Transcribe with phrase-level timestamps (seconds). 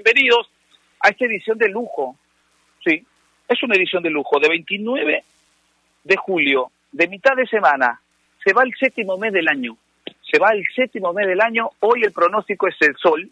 [0.00, 0.48] Bienvenidos
[1.00, 2.14] a esta edición de lujo.
[2.84, 3.04] Sí,
[3.48, 5.24] es una edición de lujo de 29
[6.04, 8.00] de julio, de mitad de semana.
[8.44, 9.76] Se va el séptimo mes del año.
[10.30, 11.70] Se va el séptimo mes del año.
[11.80, 13.28] Hoy el pronóstico es el sol.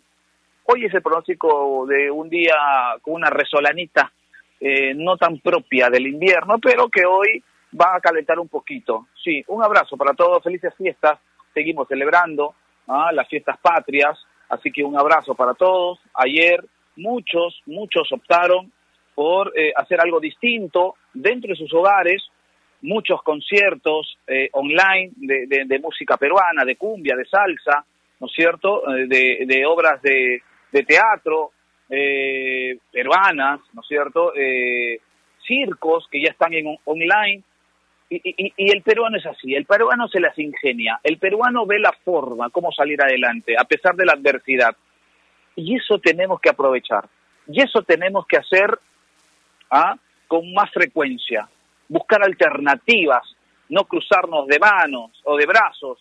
[0.65, 2.57] Hoy es el pronóstico de un día
[3.01, 4.11] con una resolanita
[4.59, 7.45] eh, no tan propia del invierno, pero que hoy
[7.81, 9.07] va a calentar un poquito.
[9.23, 11.21] Sí, un abrazo para todos, felices fiestas,
[11.55, 12.57] seguimos celebrando
[12.89, 13.13] ¿ah?
[13.13, 15.99] las fiestas patrias, así que un abrazo para todos.
[16.15, 16.65] Ayer
[16.97, 18.73] muchos, muchos optaron
[19.15, 22.23] por eh, hacer algo distinto dentro de sus hogares,
[22.83, 27.85] muchos conciertos eh, online de, de, música peruana, de cumbia, de salsa,
[28.21, 30.43] ¿no es cierto?, eh, de, de obras de,
[30.87, 31.53] teatro
[31.89, 34.31] peruanas, ¿no es cierto?,
[35.47, 37.43] circos que ya están en online,
[38.09, 42.51] y, el peruano es así, el peruano se las ingenia, el peruano ve la forma,
[42.51, 44.77] cómo salir adelante, a pesar de la adversidad.
[45.57, 47.09] Y eso tenemos que aprovechar,
[47.49, 48.79] y eso tenemos que hacer
[49.71, 49.97] ¿ah?
[50.29, 51.49] con más frecuencia,
[51.89, 53.23] buscar alternativas,
[53.69, 55.99] no cruzarnos de manos o de brazos,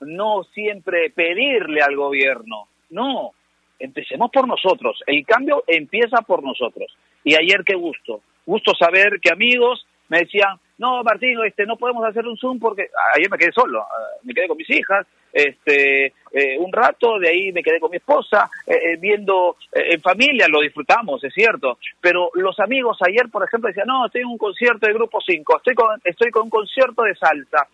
[0.00, 3.32] no siempre pedirle al gobierno, no,
[3.78, 6.96] empecemos por nosotros, el cambio empieza por nosotros.
[7.22, 12.04] Y ayer qué gusto, gusto saber que amigos me decían, no, Martín, este, no podemos
[12.04, 16.06] hacer un Zoom porque ayer me quedé solo, eh, me quedé con mis hijas, este,
[16.32, 20.60] eh, un rato, de ahí me quedé con mi esposa, eh, viendo en familia, lo
[20.60, 24.86] disfrutamos, es cierto, pero los amigos ayer, por ejemplo, decían, no, estoy en un concierto
[24.86, 27.68] de Grupo 5, estoy con, estoy con un concierto de salsa,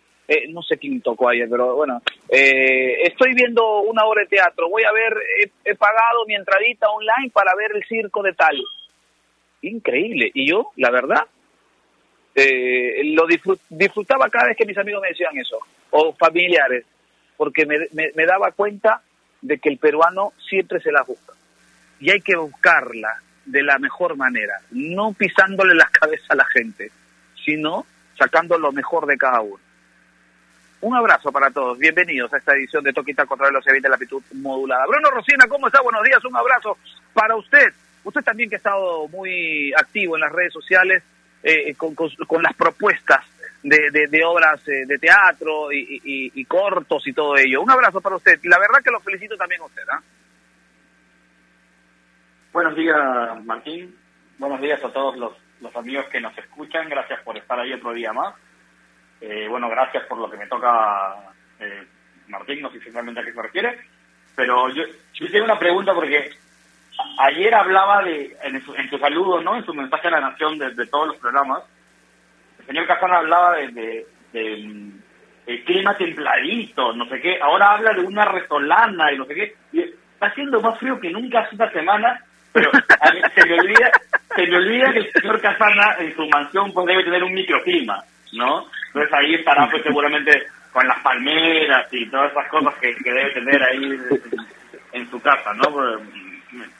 [0.49, 4.91] no sé quién tocó ayer, pero bueno, estoy viendo una obra de teatro, voy a
[4.93, 8.55] ver, he, he pagado mi entradita online para ver el circo de tal.
[9.63, 11.27] Increíble, y yo, la verdad,
[12.35, 13.25] eh, lo
[13.69, 15.59] disfrutaba cada vez que mis amigos me decían eso,
[15.91, 16.85] o familiares,
[17.37, 19.01] porque me, me, daba cuenta
[19.41, 21.33] de que el peruano siempre se la busca.
[21.99, 26.91] Y hay que buscarla de la mejor manera, no pisándole las cabezas a la gente,
[27.43, 27.85] sino
[28.17, 29.59] sacando lo mejor de cada uno.
[30.81, 34.23] Un abrazo para todos, bienvenidos a esta edición de Toquita contra los de la aptitud
[34.33, 34.87] modulada.
[34.87, 35.79] Bruno Rosina, ¿cómo está?
[35.81, 36.75] Buenos días, un abrazo
[37.13, 37.71] para usted.
[38.03, 41.03] Usted también que ha estado muy activo en las redes sociales,
[41.43, 43.25] eh, con, las propuestas
[43.63, 47.61] de, de, obras eh, de teatro y, cortos y todo ello.
[47.61, 48.39] Un abrazo para usted.
[48.43, 49.83] La verdad que lo felicito también a usted.
[49.91, 50.01] ¿ah?
[52.53, 53.95] Buenos días, Martín.
[54.37, 56.89] Buenos días a todos los, los amigos que nos escuchan.
[56.89, 58.35] Gracias por estar ahí otro día más.
[59.19, 61.33] Eh, bueno, gracias por lo que me toca,
[62.27, 62.61] Martín.
[62.61, 63.79] No sé exactamente a qué se refiere.
[64.35, 64.83] Pero yo,
[65.13, 66.31] yo tengo una pregunta porque
[67.19, 69.55] ayer hablaba de, en su, en su saludo, ¿no?
[69.55, 71.63] En su mensaje a la nación de, todos los programas,
[72.59, 74.91] el señor Cajón hablaba de, de,
[75.47, 79.55] el clima templadito, no sé qué, ahora habla de una resolana y no sé qué,
[80.13, 82.23] está haciendo más frío que nunca hace una semana,
[82.53, 82.69] pero
[83.35, 83.91] se me olvida,
[84.35, 88.03] se me olvida que el señor Casana en su mansión pues debe tener un microclima,
[88.33, 88.65] ¿no?
[88.87, 93.63] Entonces ahí estará pues seguramente con las palmeras y todas esas cosas que, debe tener
[93.63, 93.97] ahí
[94.93, 95.69] en, su casa, ¿no?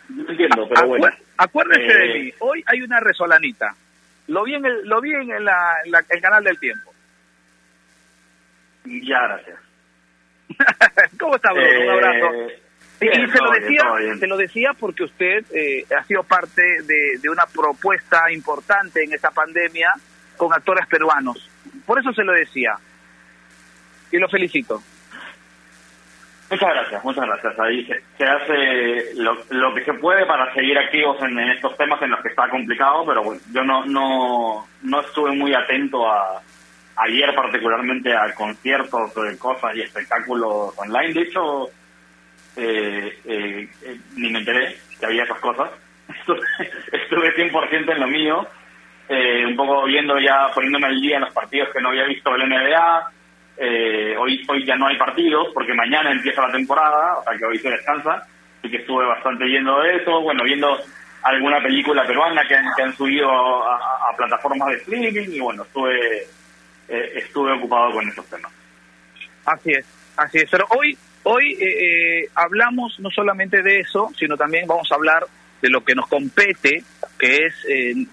[0.10, 1.08] No entiendo, pero bueno.
[1.38, 3.76] Acuérdese de eh, mí, hoy hay una resolanita.
[4.28, 5.78] Lo vi en el, lo vi en la,
[6.10, 6.94] el canal del tiempo.
[8.86, 9.60] Ya, gracias.
[11.20, 11.84] ¿Cómo está, Bruno?
[11.84, 12.34] Un abrazo.
[12.40, 12.62] Eh,
[13.02, 13.84] y se lo decía,
[14.20, 19.14] se lo decía porque usted eh, ha sido parte de, de una propuesta importante en
[19.14, 19.92] esta pandemia
[20.38, 21.50] con actores peruanos.
[21.86, 22.76] Por eso se lo decía.
[24.12, 24.84] Y lo felicito.
[26.52, 27.60] Muchas gracias, muchas gracias.
[27.60, 27.86] Ahí
[28.18, 32.28] se, hace lo, que se puede para seguir activos en, estos temas en los que
[32.28, 36.42] está complicado, pero bueno, yo no, no, no estuve muy atento a
[36.98, 41.14] ayer particularmente a conciertos, cosas y espectáculos online.
[41.14, 41.70] De hecho,
[42.58, 45.72] eh, eh, eh, ni me enteré que había esas cosas.
[46.92, 48.46] Estuve, 100% en lo mío,
[49.48, 52.50] un poco viendo ya, poniéndome al día en los partidos que no había visto el
[52.50, 53.12] NBA
[53.64, 57.46] eh, hoy, hoy ya no hay partidos porque mañana empieza la temporada, o sea que
[57.46, 58.28] hoy se descansa,
[58.58, 60.80] así que estuve bastante viendo eso, bueno, viendo
[61.22, 63.78] alguna película peruana que han, subido a,
[64.18, 66.24] plataformas de streaming y bueno, estuve,
[66.90, 68.52] eh, estuve ocupado con esos temas.
[69.46, 69.86] Así es,
[70.18, 74.96] así es, pero hoy, hoy eh, hablamos no solamente de eso, sino también vamos a
[74.96, 75.28] hablar
[75.62, 76.84] de lo que nos compete,
[77.20, 77.54] que es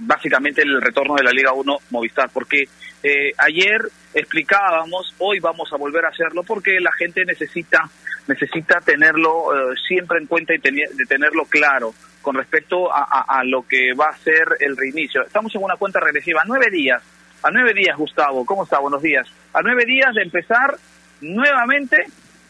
[0.00, 2.68] básicamente el retorno de la Liga 1 Movistar, porque
[3.02, 3.80] eh, ayer
[4.14, 7.88] explicábamos, hoy vamos a volver a hacerlo porque la gente necesita
[8.26, 14.06] necesita tenerlo eh, siempre en cuenta y tenerlo claro con respecto a, lo que va
[14.06, 15.22] a ser el reinicio.
[15.22, 17.02] Estamos en una cuenta regresiva, a nueve días,
[17.42, 18.78] a nueve días, Gustavo, ¿cómo está?
[18.80, 19.26] Buenos días.
[19.54, 20.76] A nueve días de empezar
[21.22, 21.96] nuevamente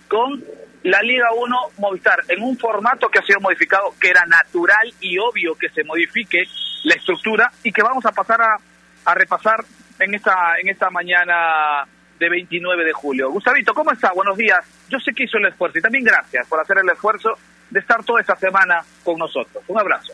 [0.08, 0.42] con
[0.82, 5.18] la Liga 1 Movistar en un formato que ha sido modificado, que era natural y
[5.18, 6.44] obvio que se modifique
[6.84, 8.56] la estructura y que vamos a pasar a,
[9.04, 9.64] a repasar
[9.98, 11.86] en esta, en esta mañana
[12.18, 13.30] de 29 de julio.
[13.30, 14.12] Gustavito, ¿cómo está?
[14.12, 14.58] Buenos días.
[14.88, 17.38] Yo sé que hizo el esfuerzo y también gracias por hacer el esfuerzo
[17.70, 19.62] de estar toda esta semana con nosotros.
[19.68, 20.12] Un abrazo.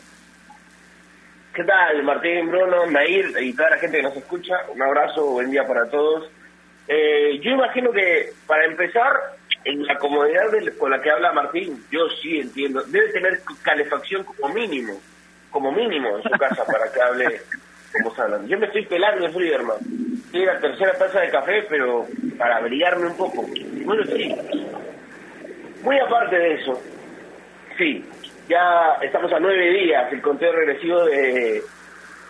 [1.53, 4.55] ¿Qué tal, Martín, Bruno, Nair y toda la gente que nos escucha?
[4.73, 6.29] Un abrazo, buen día para todos.
[6.87, 9.13] Eh, yo imagino que, para empezar,
[9.63, 14.53] en la comodidad con la que habla Martín, yo sí entiendo, debe tener calefacción como
[14.53, 14.99] mínimo,
[15.49, 17.41] como mínimo en su casa para que hable
[18.03, 18.47] como hablan.
[18.47, 19.79] Yo me estoy pelando de frío, hermano.
[20.33, 22.05] La tercera taza de café, pero
[22.37, 23.45] para abrigarme un poco.
[23.85, 24.35] Bueno, sí.
[25.81, 26.81] Muy aparte de eso,
[27.77, 28.03] sí,
[28.49, 31.61] ya estamos a nueve días, el conteo regresivo de,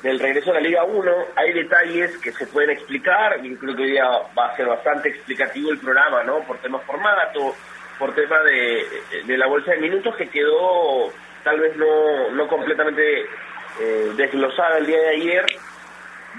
[0.03, 1.11] del regreso a la Liga 1.
[1.35, 5.09] Hay detalles que se pueden explicar, y creo que hoy día va a ser bastante
[5.09, 6.39] explicativo el programa, ¿no?
[6.41, 7.55] Por tema formato,
[7.97, 8.85] por tema de,
[9.25, 11.11] de la bolsa de minutos que quedó
[11.45, 13.25] tal vez no, no completamente
[13.79, 15.45] eh, desglosada el día de ayer,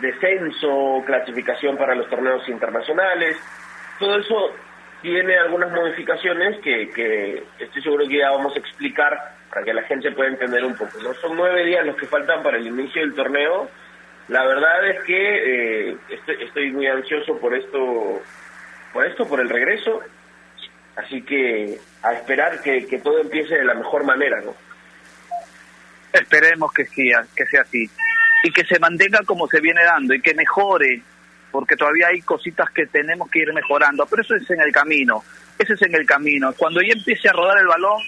[0.00, 3.36] descenso, clasificación para los torneos internacionales,
[3.98, 4.52] todo eso
[5.02, 9.82] tiene algunas modificaciones que, que estoy seguro que ya vamos a explicar para que la
[9.82, 10.98] gente pueda entender un poco.
[11.02, 11.14] ¿no?
[11.14, 13.68] Son nueve días los que faltan para el inicio del torneo.
[14.28, 15.96] La verdad es que eh,
[16.40, 18.22] estoy, muy ansioso por esto,
[18.92, 20.00] por esto, por el regreso.
[20.96, 24.54] Así que a esperar que todo empiece de la mejor manera, ¿no?
[26.20, 27.88] Esperemos que sea, que sea así.
[28.42, 31.02] Y que se mantenga como se viene dando y que mejore,
[31.50, 34.06] porque todavía hay cositas que tenemos que ir mejorando.
[34.06, 35.24] Pero eso es en el camino,
[35.58, 36.52] ese es en el camino.
[36.54, 38.00] Cuando ya empiece a rodar el balón,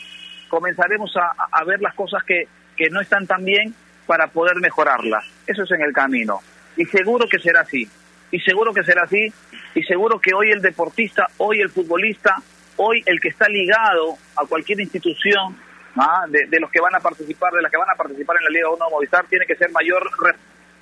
[0.49, 3.75] comenzaremos a, ver las cosas que, que no están tan bien
[4.07, 5.25] para poder mejorarlas.
[5.47, 6.41] Eso es en el camino.
[6.77, 7.89] Y seguro que será así.
[8.31, 9.33] Y seguro que será así.
[9.75, 12.37] Y seguro que hoy el deportista, hoy el futbolista,
[12.77, 15.57] hoy el que está ligado a cualquier institución,
[15.97, 16.25] ¿ah?
[16.29, 18.71] de, los que van a participar, de las que van a participar en la Liga
[18.71, 20.11] 1 Movistar, tiene que ser mayor,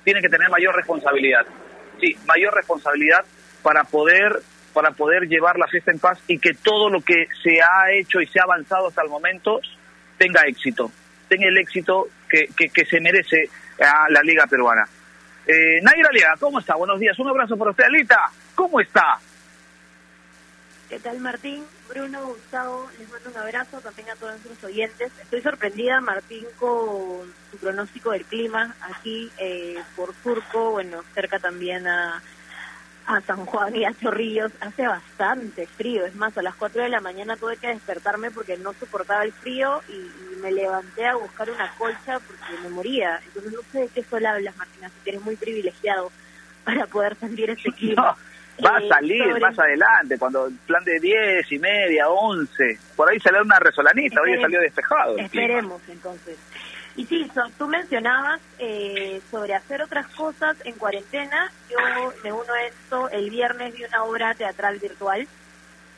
[0.03, 1.45] tiene que tener mayor responsabilidad.
[1.99, 3.25] Sí, mayor responsabilidad
[3.61, 4.41] para poder
[4.73, 8.21] para poder llevar la fiesta en paz y que todo lo que se ha hecho
[8.21, 9.59] y se ha avanzado hasta el momento
[10.19, 10.91] tenga éxito,
[11.27, 13.49] tenga el éxito que, que, se merece
[13.79, 14.87] a la Liga Peruana.
[15.47, 16.75] Eh, Naira Liga, ¿cómo está?
[16.75, 19.17] Buenos días, un abrazo para usted, Alita, ¿cómo está?
[20.87, 21.67] ¿Qué tal Martín?
[21.89, 25.11] Bruno, Gustavo, les mando un abrazo también a todos nuestros oyentes.
[25.21, 31.85] Estoy sorprendida, Martín, con su pronóstico del clima aquí eh, por Surco, bueno, cerca también
[31.87, 32.23] a,
[33.03, 34.53] a San Juan y a Chorrillos.
[34.61, 38.57] Hace bastante frío, es más, a las 4 de la mañana tuve que despertarme porque
[38.57, 43.19] no soportaba el frío y, me levanté a buscar una colcha porque me moría.
[43.25, 46.13] Entonces no sé de qué sol hablas, Martín, así que eres muy privilegiado
[46.63, 48.15] para poder sentir este clima.
[48.65, 53.09] Va a eh, salir más adelante, cuando el plan de 10 y media, 11, por
[53.09, 55.17] ahí salió una resolanita, hoy salió despejado.
[55.17, 56.37] Esperemos entonces.
[56.95, 61.51] Y sí, tú mencionabas eh, sobre hacer otras cosas en cuarentena.
[61.69, 61.77] Yo
[62.23, 65.27] me uno a esto, el viernes vi una obra teatral virtual.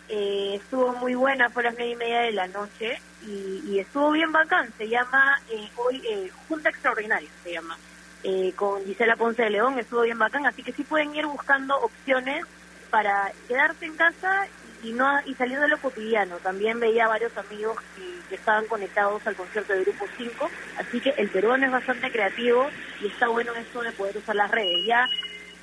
[0.10, 4.12] Eh, estuvo muy buena, fue a las nueve y media de la noche y, estuvo
[4.12, 4.74] bien bacán.
[4.78, 5.40] Se llama
[5.78, 6.02] hoy
[6.50, 7.78] Junta Extraordinaria, se llama.
[8.24, 11.80] Eh, con Gisela Ponce de León, estuvo bien bacán, así que sí pueden ir buscando
[11.80, 12.46] opciones
[12.90, 14.48] para quedarse en casa
[14.84, 16.38] y no y salir de lo cotidiano.
[16.38, 21.30] También veía varios amigos que, estaban conectados al concierto de Grupo 5, así que el
[21.30, 22.70] peruano es bastante creativo
[23.02, 24.86] y está bueno esto de poder usar las redes.
[24.86, 25.08] Ya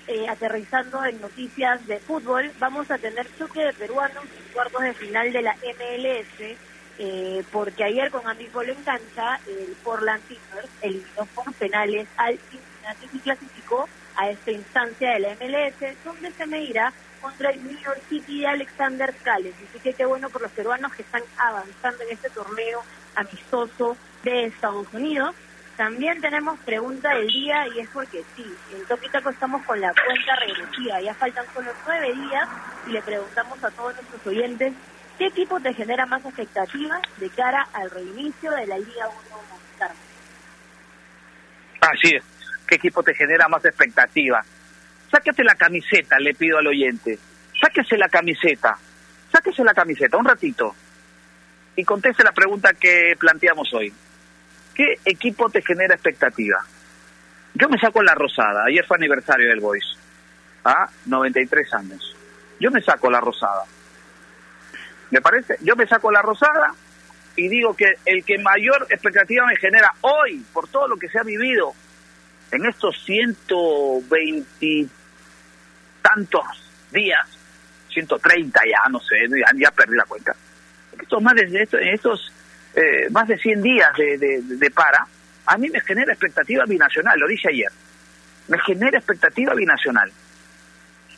[0.09, 4.95] eh, aterrizando en noticias de fútbol, vamos a tener choque de peruanos en cuartos de
[4.95, 6.57] final de la MLS
[6.99, 13.09] eh, porque ayer con Andy en cancha, el Portland Timbers eliminó por penales al Cincinnati
[13.12, 18.00] y clasificó a esta instancia de la MLS, donde se medirá contra el New York
[18.09, 19.55] City de Alexander Cales.
[19.69, 22.83] Así que qué bueno por los peruanos que están avanzando en este torneo
[23.15, 25.35] amistoso de Estados Unidos.
[25.76, 30.37] También tenemos pregunta del día y es porque sí, en Topitaco estamos con la cuenta
[30.37, 32.49] regresiva, ya faltan solo nueve días
[32.87, 34.73] y le preguntamos a todos nuestros oyentes
[35.19, 39.93] ¿Qué equipo te genera más expectativa de cara al reinicio de la Liga 1 Movistar?
[41.81, 42.25] Así es.
[42.67, 44.45] ¿Qué equipo te genera más expectativa?
[45.11, 47.19] Sáquese la camiseta, le pido al oyente.
[47.59, 48.77] Sáquese la camiseta.
[49.33, 50.75] Sáquese la camiseta, un ratito.
[51.77, 53.93] Y conteste la pregunta que planteamos hoy.
[54.75, 56.59] ¿Qué equipo te genera expectativa?
[57.55, 58.65] Yo me saco la rosada.
[58.67, 59.97] Ayer fue aniversario del Boys.
[60.65, 60.91] ¿Ah?
[61.07, 62.15] 93 años.
[62.61, 63.65] Yo me saco la rosada.
[65.11, 65.57] ¿Me parece?
[65.61, 66.75] Yo me saco la rosada
[67.37, 71.19] y digo que el que mayor expectativa me genera hoy, por todo lo que se
[71.19, 71.75] ha vivido
[72.51, 74.87] en estos 120
[76.03, 76.47] tantos
[76.91, 77.27] días,
[77.93, 79.17] 130 ya, no sé,
[79.57, 80.35] ya, perdí la cuenta.
[81.01, 82.33] Estos más de, estos,
[82.75, 85.07] eh, más de 100 días de, de para,
[85.47, 87.71] a mí me genera expectativa binacional, lo dije ayer.
[88.49, 90.11] Me genera expectativa binacional.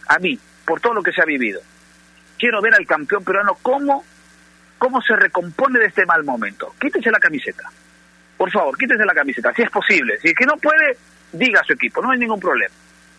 [0.08, 1.60] A mí, por todo lo que se ha vivido.
[2.38, 4.04] Quiero ver al campeón peruano cómo,
[4.78, 6.74] cómo se recompone de este mal momento.
[6.80, 7.68] Quítese la camiseta.
[8.36, 10.18] Por favor, quítese la camiseta, si es posible.
[10.20, 10.96] Si es que no puede,
[11.32, 12.74] diga a su equipo, no hay ningún problema.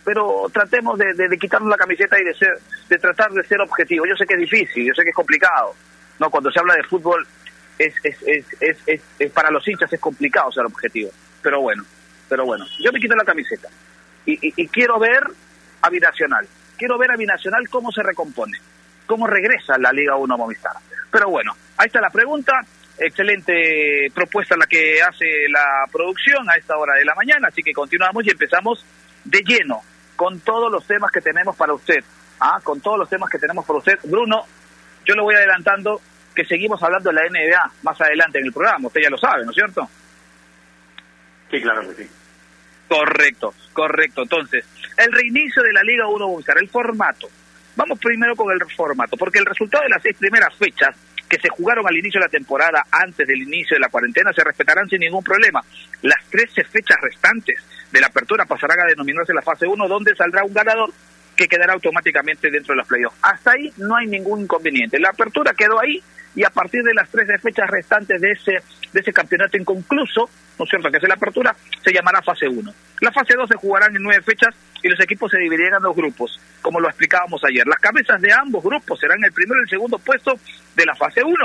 [0.06, 2.58] Pero tratemos de, quitarnos la camiseta y de, ser,
[2.88, 4.06] de tratar de ser objetivo.
[4.06, 5.76] Yo sé que es difícil, yo sé que es complicado.
[6.20, 7.28] no Cuando se habla de fútbol,
[7.78, 11.12] es, es, para los hinchas es complicado ser objetivo.
[11.42, 11.84] Pero bueno,
[12.28, 13.70] pero bueno, yo me quito la camiseta.
[14.26, 15.24] Y, y, quiero ver
[15.82, 16.48] a Binacional.
[16.78, 18.58] Quiero ver a Binacional cómo se recompone,
[19.10, 20.74] cómo regresa la Liga 1 Movistar.
[21.10, 22.62] Pero bueno, ahí está la pregunta.
[22.96, 27.48] Excelente propuesta la que hace la producción a esta hora de la mañana.
[27.48, 28.86] Así que continuamos y empezamos
[29.24, 29.82] de lleno
[30.16, 32.04] con todos los temas que tenemos para usted.
[32.39, 32.60] ¿ah?
[32.63, 33.98] Con todos los temas que tenemos para usted.
[34.04, 34.46] Bruno,
[35.04, 36.00] yo lo voy adelantando
[36.36, 38.89] que seguimos hablando de la NBA más adelante en el programa.
[38.89, 39.89] Usted ya lo sabe, ¿no es cierto?
[41.50, 42.10] Sí, claro que sí.
[42.88, 44.22] Correcto, correcto.
[44.22, 44.66] Entonces,
[44.98, 47.28] el reinicio de la Liga 1 Movistar, el formato.
[47.80, 50.94] Vamos primero con el formato, porque el resultado de las seis primeras fechas
[51.30, 54.44] que se jugaron al inicio de la temporada antes del inicio de la cuarentena se
[54.44, 55.64] respetarán sin ningún problema.
[56.02, 57.56] Las 13 fechas restantes
[57.90, 60.92] de la apertura pasarán a denominarse la fase 1, donde saldrá un ganador
[61.38, 63.16] que quedará automáticamente dentro de los playoffs.
[63.22, 65.00] Hasta ahí no hay ningún inconveniente.
[65.00, 66.04] La apertura quedó ahí
[66.36, 68.52] y a partir de las 13 fechas restantes de ese,
[68.94, 72.74] de ese campeonato inconcluso, ¿no es cierto?, que es la apertura, se llamará fase 1.
[73.02, 75.96] La fase 2 se jugarán en nueve fechas y los equipos se dividirán en dos
[75.96, 77.66] grupos, como lo explicábamos ayer.
[77.68, 80.34] Las cabezas de ambos grupos serán el primero y el segundo puesto
[80.76, 81.36] de la fase 1,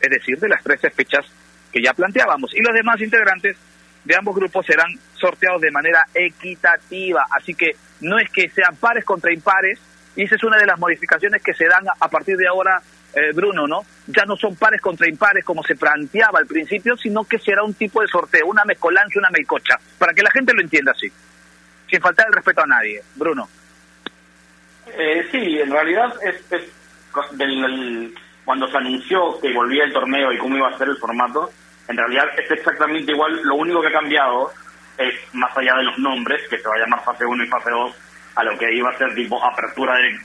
[0.00, 1.24] es decir, de las 13 fechas
[1.72, 2.54] que ya planteábamos.
[2.54, 3.56] Y los demás integrantes
[4.04, 9.04] de ambos grupos serán sorteados de manera equitativa, así que no es que sean pares
[9.04, 9.78] contra impares,
[10.16, 12.80] y esa es una de las modificaciones que se dan a partir de ahora
[13.14, 13.82] eh, Bruno, ¿no?
[14.06, 17.74] Ya no son pares contra impares como se planteaba al principio, sino que será un
[17.74, 21.10] tipo de sorteo, una mezcolanza, una melcocha, para que la gente lo entienda así,
[21.88, 23.02] sin faltar el respeto a nadie.
[23.14, 23.48] Bruno.
[24.86, 26.42] Eh, sí, en realidad es,
[28.44, 31.50] cuando se anunció que volvía el torneo y cómo iba a ser el formato,
[31.88, 34.50] en realidad es exactamente igual, lo único que ha cambiado
[34.98, 37.70] es, más allá de los nombres, que se va a llamar fase 1 y fase
[37.70, 37.96] 2,
[38.36, 40.18] a lo que iba a ser tipo apertura de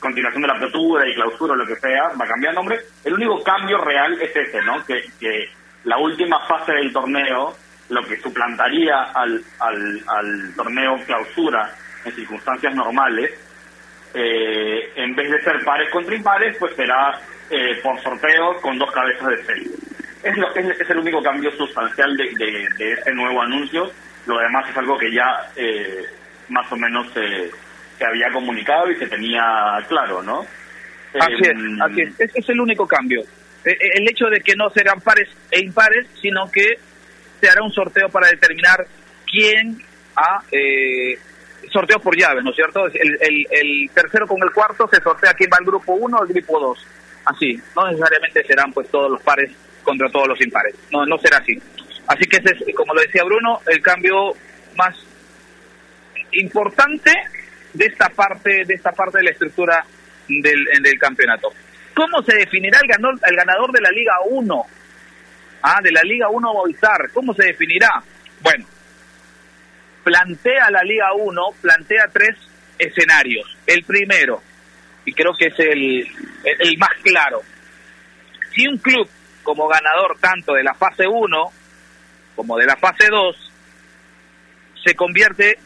[0.00, 2.78] continuación de la apertura y clausura lo que sea, va a cambiar nombre.
[3.04, 4.84] El único cambio real es ese, ¿no?
[4.84, 5.48] Que, que
[5.84, 7.56] la última fase del torneo,
[7.88, 11.72] lo que suplantaría al, al, al torneo clausura
[12.04, 13.32] en circunstancias normales,
[14.14, 17.20] eh, en vez de ser pares contra impares, pues será
[17.50, 19.70] eh, por sorteo con dos cabezas de serie.
[20.22, 23.90] Es, lo, es, es el único cambio sustancial de, de, de, ese nuevo anuncio.
[24.26, 26.04] Lo demás es algo que ya eh,
[26.48, 27.50] más o menos se
[27.98, 29.42] se había comunicado y se tenía
[29.88, 30.46] claro, ¿no?
[31.18, 32.34] Así es, em, así es.
[32.34, 33.22] es el único cambio.
[33.64, 36.78] E, e, el hecho de que no serán pares e impares, sino que
[37.40, 38.86] se hará un sorteo para determinar
[39.30, 39.78] quién
[40.16, 40.42] ha...
[40.52, 41.18] Eh,
[41.72, 42.86] sorteo por llaves, ¿no es cierto?
[42.86, 46.24] El, el, el, tercero con el cuarto se sortea quién va al grupo 1 o
[46.24, 46.86] el grupo 2.
[47.24, 49.50] Así, no necesariamente serán pues todos los pares
[49.82, 50.74] contra todos los impares.
[50.92, 51.60] No, no será así.
[52.06, 54.32] Así que ese es, como lo decía Bruno, el cambio
[54.76, 54.94] más
[56.32, 57.12] importante
[57.76, 59.84] de esta parte de esta parte de la estructura
[60.28, 61.52] del, del campeonato.
[61.94, 64.66] ¿Cómo se definirá el ganador, el ganador de la Liga 1?
[65.62, 67.10] Ah, de la Liga 1 Movistar.
[67.12, 68.02] ¿Cómo se definirá?
[68.40, 68.66] Bueno,
[70.04, 72.36] plantea la Liga 1, plantea tres
[72.78, 73.56] escenarios.
[73.66, 74.42] El primero,
[75.04, 76.06] y creo que es el,
[76.44, 77.42] el más claro,
[78.54, 79.08] si un club
[79.42, 81.52] como ganador tanto de la fase 1
[82.34, 83.52] como de la fase 2
[84.84, 85.58] se convierte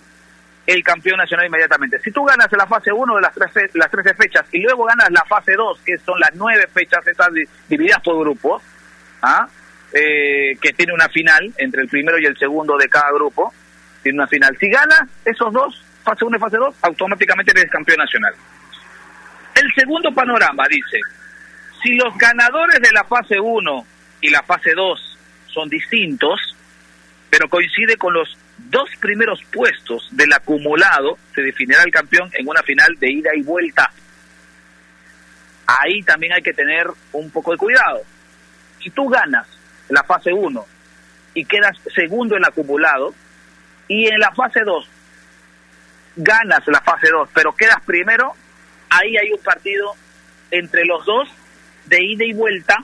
[0.73, 1.99] el campeón nacional inmediatamente.
[1.99, 5.11] Si tú ganas la fase 1 de las, tres, las 13 fechas y luego ganas
[5.11, 7.29] la fase 2, que son las 9 fechas estas
[7.69, 8.63] divididas por grupos,
[9.23, 9.49] ¿ah?
[9.93, 13.53] eh, que tiene una final entre el primero y el segundo de cada grupo,
[14.03, 14.57] tiene una final.
[14.61, 18.35] Si ganas esos dos, fase 1 y fase 2, automáticamente eres campeón nacional.
[19.57, 21.01] El segundo panorama dice,
[21.83, 23.87] si los ganadores de la fase 1
[24.21, 26.57] y la fase 2 son distintos,
[27.29, 32.63] pero coincide con los dos primeros puestos del acumulado, se definirá el campeón en una
[32.63, 33.91] final de ida y vuelta.
[35.67, 38.01] Ahí también hay que tener un poco de cuidado.
[38.83, 39.47] Si tú ganas
[39.89, 40.67] la fase 1
[41.35, 43.15] y quedas segundo en acumulado,
[43.89, 44.89] y en la fase 2
[46.17, 48.35] ganas la fase 2, pero quedas primero,
[48.89, 49.95] ahí hay un partido
[50.51, 51.29] entre los dos
[51.87, 52.77] de ida y vuelta,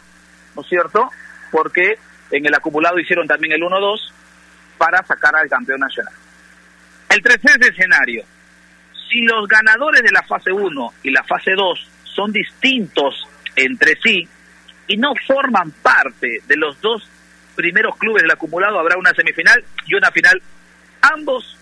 [0.54, 1.10] ¿no es cierto?
[1.50, 1.98] Porque
[2.30, 3.98] en el acumulado hicieron también el 1-2
[4.78, 6.14] para sacar al campeón nacional.
[7.08, 8.24] El tercer escenario,
[9.08, 14.28] si los ganadores de la fase 1 y la fase 2 son distintos entre sí
[14.88, 17.08] y no forman parte de los dos
[17.54, 20.40] primeros clubes del acumulado, habrá una semifinal y una final,
[21.00, 21.56] ambos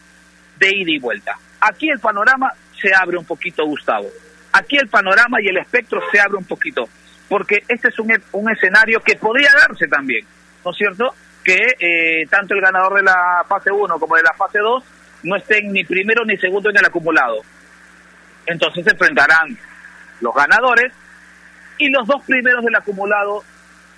[0.59, 1.37] de ida y vuelta.
[1.61, 4.09] Aquí el panorama se abre un poquito, Gustavo.
[4.52, 6.88] Aquí el panorama y el espectro se abre un poquito,
[7.28, 10.26] porque este es un, un escenario que podría darse también,
[10.64, 11.14] ¿no es cierto?
[11.44, 14.84] Que eh, tanto el ganador de la fase 1 como de la fase 2
[15.24, 17.42] no estén ni primero ni segundo en el acumulado.
[18.46, 19.58] Entonces se enfrentarán
[20.21, 20.92] los ganadores
[21.78, 23.42] y los dos primeros del acumulado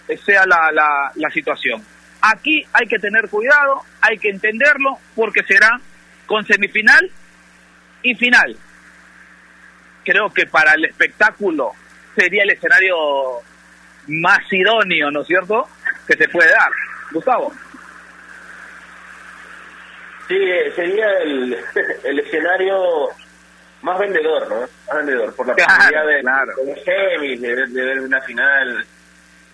[0.09, 1.85] eh, sea la, la, la situación.
[2.23, 5.81] Aquí hay que tener cuidado, hay que entenderlo, porque será
[6.27, 7.11] con semifinal
[8.03, 8.57] y final.
[10.05, 11.73] Creo que para el espectáculo
[12.15, 12.97] sería el escenario
[14.09, 15.69] más idóneo, ¿no es cierto?,
[16.07, 16.71] que se puede dar.
[17.13, 17.53] Gustavo.
[20.29, 21.57] Sí, eh, sería el,
[22.05, 23.09] el escenario
[23.83, 24.61] más vendedor, ¿no?
[24.61, 26.53] Más vendedor, por la posibilidad de, claro.
[26.65, 28.85] de, semis, de, ver- de ver una final.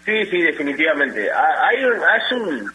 [0.05, 1.31] Sí, sí, definitivamente.
[1.31, 2.73] Ha- Hay un, es, un,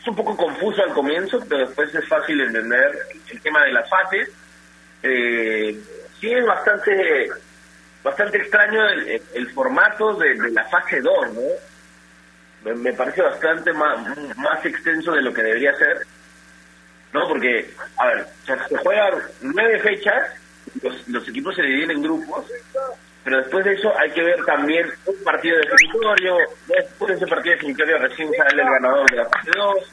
[0.00, 2.98] es un poco confuso al comienzo, pero después es fácil entender
[3.30, 4.28] el tema de las fases.
[5.02, 5.78] Eh,
[6.20, 7.28] sí es bastante
[8.02, 11.40] bastante extraño el, el formato de, de la fase 2, ¿no?
[12.64, 13.98] Me, me parece bastante más,
[14.36, 15.98] más extenso de lo que debería ser.
[17.12, 17.26] ¿no?
[17.28, 20.34] Porque, a ver, se, juegan nueve fechas,
[20.82, 22.44] los, los equipos se dividen en grupos,
[23.24, 27.54] pero después de eso hay que ver también un partido definitorio, después de ese partido
[27.54, 29.92] definitorio recién sale el ganador de la fase 2,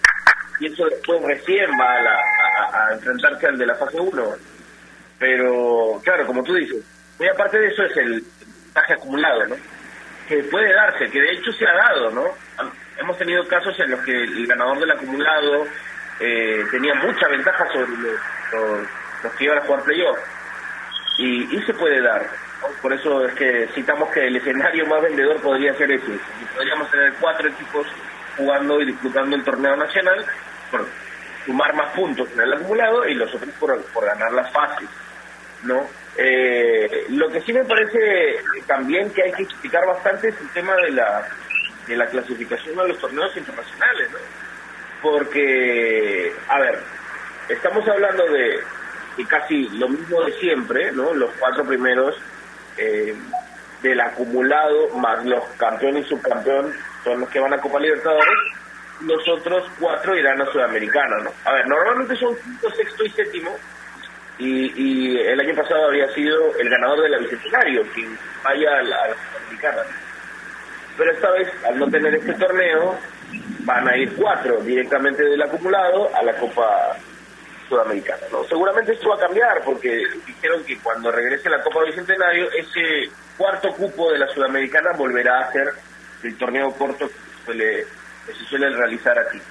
[0.60, 2.20] y eso después recién va a, la-
[2.74, 4.34] a- enfrentarse al de la fase 1.
[5.20, 6.84] Pero, claro, como tú dices,
[7.18, 8.24] muy aparte de eso es el
[8.64, 9.56] puntaje acumulado, ¿no?
[10.28, 12.26] Que puede darse, que de hecho se ha dado, ¿no?
[12.98, 15.68] Hemos tenido casos en los que el ganador del acumulado
[16.20, 18.20] eh, tenía mucha ventaja sobre los,
[19.24, 20.20] los- que iban a jugar playoff.
[21.18, 22.28] Y, y se puede dar.
[22.82, 26.12] Por eso es que citamos que el escenario más vendedor podría ser ese.
[26.54, 27.88] Podríamos tener cuatro equipos
[28.38, 30.26] jugando y disputando el torneo nacional
[30.72, 30.86] por
[31.46, 34.88] sumar más puntos en el acumulado y los otros por, por ganar las fases.
[35.64, 35.88] ¿no?
[36.18, 40.76] Eh, lo que sí me parece también que hay que explicar bastante es el tema
[40.76, 41.28] de la,
[41.88, 44.18] de la clasificación a los torneos internacionales, ¿no?
[45.02, 46.80] Porque, a ver,
[47.50, 48.60] estamos hablando de,
[49.18, 51.14] de casi lo mismo de siempre, ¿no?
[51.14, 52.16] Los cuatro primeros
[52.78, 53.16] eh,
[53.82, 58.36] del acumulado más los campeón y subcampeón son los que van a Copa Libertadores.
[59.02, 61.32] Los otros cuatro irán a Sudamericana, ¿no?
[61.44, 63.56] A ver, normalmente son quinto, sexto y séptimo,
[64.40, 68.84] y, y el año pasado había sido el ganador de la Bicentenario, quien vaya a
[68.84, 69.82] la, a la Sudamericana.
[70.98, 72.98] Pero esta vez, al no tener este torneo,
[73.62, 76.96] van a ir cuatro directamente del acumulado a la Copa
[77.68, 78.22] Sudamericana.
[78.32, 78.44] ¿no?
[78.46, 83.70] Seguramente esto va a cambiar, porque dijeron que cuando regrese la Copa Bicentenario, ese cuarto
[83.74, 85.74] cupo de la Sudamericana volverá a ser
[86.24, 87.14] el torneo corto que,
[87.46, 87.86] suele,
[88.26, 89.42] que se suele realizar aquí.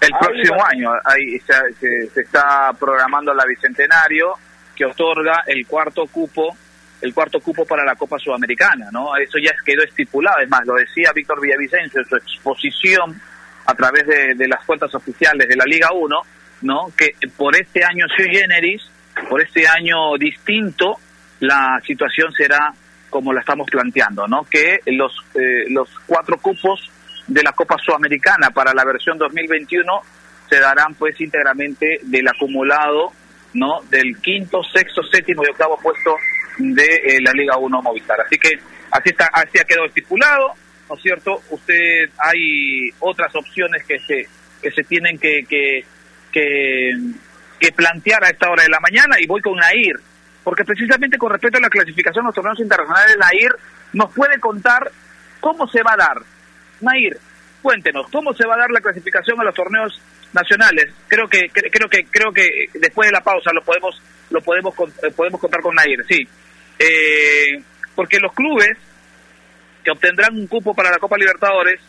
[0.00, 0.68] El próximo va.
[0.68, 4.34] año ahí se, se- se está programando la Bicentenario
[4.76, 6.56] que otorga el cuarto cupo
[7.04, 9.14] el cuarto cupo para la Copa Sudamericana, ¿no?
[9.16, 13.20] Eso ya quedó estipulado, es más, lo decía Víctor Villavicencio en su exposición
[13.66, 16.16] a través de, las cuentas oficiales de la Liga 1,
[16.62, 16.86] ¿no?
[16.96, 18.82] Que por este año sui generis,
[19.28, 20.96] por este año distinto,
[21.40, 22.72] la situación será
[23.10, 24.44] como la estamos planteando, ¿no?
[24.50, 26.90] Que los, eh, los cuatro cupos
[27.26, 29.92] de la Copa Sudamericana para la versión 2021
[30.48, 33.12] se darán pues íntegramente del acumulado,
[33.52, 33.82] ¿no?
[33.90, 36.16] Del quinto, sexto, séptimo y octavo puesto
[36.58, 38.20] de eh, la Liga 1 Movistar.
[38.20, 38.58] Así que
[38.90, 40.54] así está, así ha quedado estipulado,
[40.88, 41.42] ¿no es cierto?
[41.50, 44.28] Usted hay otras opciones que se
[44.62, 45.44] que se tienen que
[46.32, 46.96] que,
[47.60, 49.96] que plantear a esta hora de la mañana y voy con Nair,
[50.42, 53.52] porque precisamente con respecto a la clasificación a los torneos internacionales, Nair
[53.92, 54.90] nos puede contar
[55.40, 56.16] cómo se va a dar.
[56.80, 57.18] Nair,
[57.62, 60.00] cuéntenos, ¿cómo se va a dar la clasificación a los torneos
[60.32, 60.90] nacionales?
[61.08, 64.74] Creo que cre- creo que creo que después de la pausa lo podemos lo podemos
[65.02, 66.26] eh, podemos contar con Nair, sí.
[66.78, 67.62] Eh,
[67.94, 68.76] porque los clubes
[69.82, 71.80] que obtendrán un cupo para la Copa Libertadores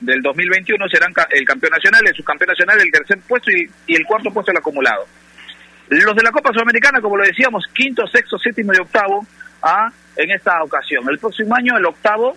[0.00, 4.30] del 2021 serán el campeón nacional, el subcampeón nacional, el tercer puesto y, el cuarto
[4.30, 5.06] puesto del acumulado.
[5.88, 9.24] Los de la Copa Sudamericana, como lo decíamos, quinto, sexto, séptimo y octavo
[9.62, 11.08] ah, en esta ocasión.
[11.08, 12.36] El próximo año el octavo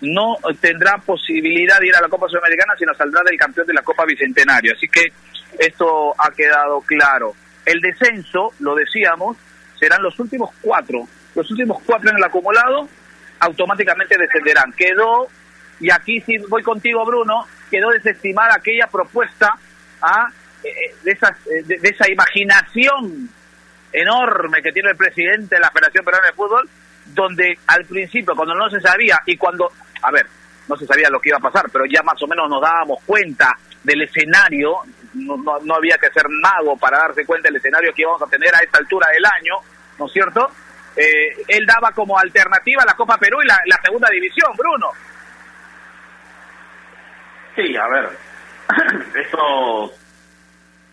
[0.00, 3.82] no tendrá posibilidad de ir a la Copa Sudamericana, sino saldrá del campeón de la
[3.82, 4.72] Copa Bicentenario.
[4.74, 5.12] Así que
[5.58, 7.34] esto ha quedado claro.
[7.64, 9.36] El descenso, lo decíamos,
[9.78, 11.06] serán los últimos cuatro.
[11.38, 12.88] Los últimos cuatro en el acumulado
[13.38, 14.72] automáticamente descenderán.
[14.72, 15.28] Quedó,
[15.78, 19.56] y aquí sí voy contigo Bruno, quedó desestimada aquella propuesta
[20.02, 20.28] ah,
[20.64, 23.30] eh, de, esas, eh, de, esa imaginación
[23.92, 26.68] enorme que tiene el presidente de la Federación Peruana de Fútbol,
[27.06, 29.70] donde al principio, cuando no se sabía, y cuando,
[30.02, 30.26] a ver,
[30.66, 32.98] no se sabía lo que iba a pasar, pero ya más o menos nos dábamos
[33.06, 34.78] cuenta del escenario,
[35.14, 38.52] no, no, había que ser mago para darse cuenta del escenario que íbamos a tener
[38.52, 39.54] a esta altura del año,
[40.00, 40.50] ¿no es cierto?
[40.98, 44.90] Eh, él daba como alternativa la Copa Perú y la, segunda división, Bruno.
[47.54, 48.08] Sí, a ver,
[49.14, 49.92] eso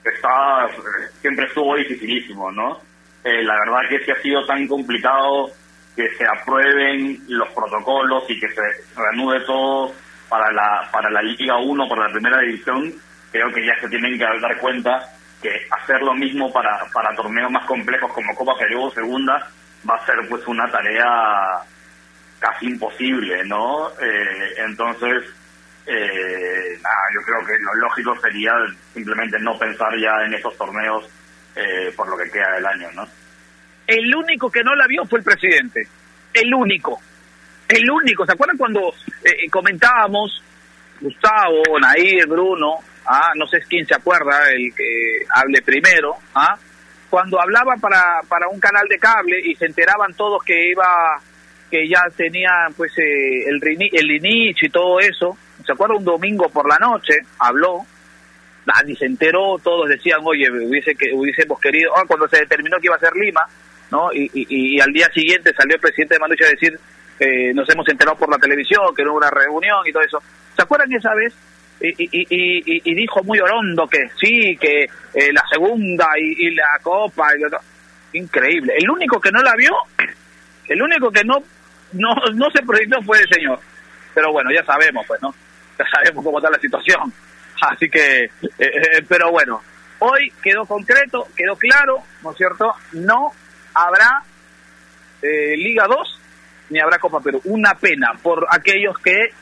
[0.04, 0.68] está,
[1.22, 2.82] siempre estuvo dificilísimo, ¿no?
[3.24, 5.50] Eh, la verdad que si ha sido tan complicado
[5.96, 8.62] que se aprueben los protocolos y que se
[8.96, 9.92] reanude todo
[10.30, 12.94] para la para la Liga 1, para la primera división,
[13.32, 15.00] creo que ya se tienen que dar cuenta
[15.42, 19.50] que hacer lo mismo para, para torneos más complejos como Copa Perú o Segunda
[19.90, 21.62] va a ser pues una tarea
[22.40, 23.90] casi imposible, ¿no?
[24.00, 25.24] Eh, entonces,
[25.86, 28.52] eh, nada, yo creo que lo lógico sería
[28.94, 31.08] simplemente no pensar ya en esos torneos
[31.56, 33.08] eh, por lo que queda del año, ¿no?
[33.88, 35.88] El único que no la vio fue el presidente.
[36.34, 37.00] El único.
[37.68, 38.26] El único.
[38.26, 38.94] ¿Se acuerdan cuando
[39.24, 40.44] eh, comentábamos,
[41.00, 46.58] Gustavo, Nair, Bruno, ah, no sé quién se acuerda, el que hable primero, ah,
[47.10, 50.86] cuando hablaba para, para un canal de cable y se enteraban todos que iba,
[51.70, 55.96] que ya tenía pues eh, el, el inicio y todo eso, ¿se acuerda?
[55.96, 57.86] Un domingo por la noche habló,
[58.66, 62.88] nadie se enteró, todos decían, oye, hubiese que hubiésemos querido, ah, cuando se determinó que
[62.88, 63.46] iba a ser Lima,
[63.92, 64.12] ¿no?
[64.14, 66.80] Y, y, al día siguiente salió el presidente de Manucha a decir,
[67.20, 70.22] eh, nos hemos enterado por la televisión, que no hubo una reunión y todo eso.
[70.56, 71.34] ¿Se acuerdan esa vez?
[71.80, 77.28] Y, y, y, dijo muy orondo que sí, que eh, la segunda y, la copa
[77.36, 78.74] y Increíble.
[78.78, 79.74] El único que no la vio,
[80.68, 81.44] el único que no,
[81.94, 83.60] no, no se proyectó fue el señor.
[84.14, 85.34] Pero bueno, ya sabemos, pues, ¿no?
[85.78, 87.14] Ya sabemos cómo está la situación.
[87.62, 89.62] Así que, eh, eh, pero bueno,
[90.00, 92.74] hoy quedó concreto, quedó claro, ¿no es cierto?
[92.94, 93.32] No
[93.74, 94.24] habrá
[95.22, 96.22] Liga 2
[96.70, 97.42] ni habrá Copa Perú.
[97.46, 99.34] Una pena por aquellos que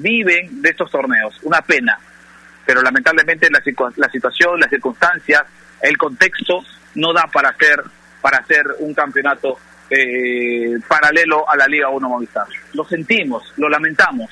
[0.00, 1.38] viven de estos torneos.
[1.42, 1.98] Una pena.
[2.64, 3.62] Pero lamentablemente la,
[3.96, 5.42] la situación, las circunstancias,
[5.80, 7.82] el contexto no da para hacer,
[8.20, 12.46] para hacer un campeonato eh, paralelo a la Liga 1 Movistar.
[12.74, 14.30] Lo sentimos, lo lamentamos.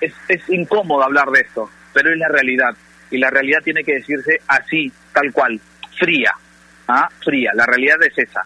[0.00, 2.74] Es, es incómodo hablar de esto, pero es la realidad.
[3.10, 5.60] Y la realidad tiene que decirse así, tal cual,
[5.98, 6.32] fría.
[6.88, 7.08] ¿ah?
[7.24, 7.52] Fría.
[7.54, 8.42] La realidad es esa.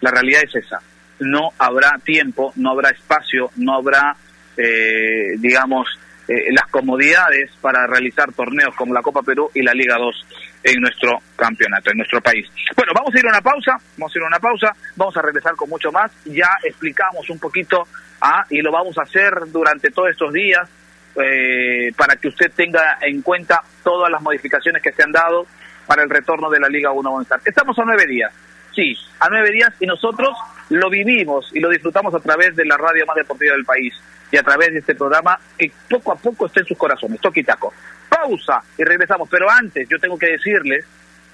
[0.00, 0.80] La realidad es esa.
[1.20, 4.16] No habrá tiempo, no habrá espacio, no habrá
[4.58, 5.86] eh, digamos,
[6.26, 10.26] eh, las comodidades para realizar torneos como la Copa Perú y la Liga 2
[10.64, 12.46] en nuestro campeonato, en nuestro país.
[12.76, 15.22] Bueno, vamos a ir a una pausa, vamos a ir a una pausa, vamos a
[15.22, 17.86] regresar con mucho más, ya explicamos un poquito
[18.20, 20.68] ah, y lo vamos a hacer durante todos estos días
[21.16, 25.46] eh, para que usted tenga en cuenta todas las modificaciones que se han dado
[25.86, 27.40] para el retorno de la Liga 1 Avanzar.
[27.44, 28.34] Estamos a nueve días,
[28.74, 30.36] sí, a nueve días y nosotros
[30.70, 33.94] lo vivimos y lo disfrutamos a través de la radio más deportiva del país
[34.30, 37.20] y a través de este programa que poco a poco esté en sus corazones.
[37.20, 37.72] Toque y taco.
[38.08, 39.28] Pausa y regresamos.
[39.30, 40.84] Pero antes yo tengo que decirles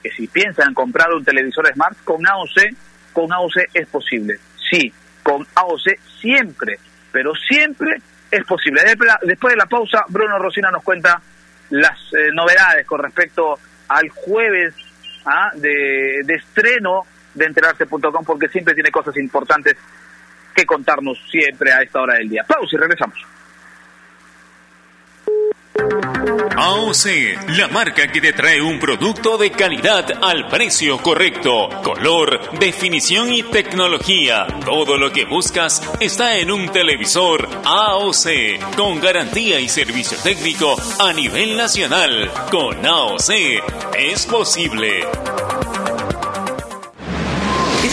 [0.03, 2.75] que si piensan comprar un televisor smart con AOC,
[3.13, 4.39] con AOC es posible.
[4.71, 4.93] Sí,
[5.23, 6.79] con AOC siempre,
[7.11, 7.97] pero siempre
[8.31, 8.83] es posible.
[9.23, 11.21] Después de la pausa, Bruno Rosina nos cuenta
[11.71, 14.75] las eh, novedades con respecto al jueves
[15.25, 15.51] ¿ah?
[15.55, 19.77] de estreno de enterarse.com porque siempre tiene cosas importantes
[20.55, 22.45] que contarnos siempre a esta hora del día.
[22.45, 23.19] Pausa y regresamos.
[26.57, 33.33] AOC, la marca que te trae un producto de calidad al precio correcto, color, definición
[33.33, 34.47] y tecnología.
[34.65, 41.13] Todo lo que buscas está en un televisor AOC, con garantía y servicio técnico a
[41.13, 42.31] nivel nacional.
[42.51, 43.31] Con AOC
[43.99, 45.05] es posible.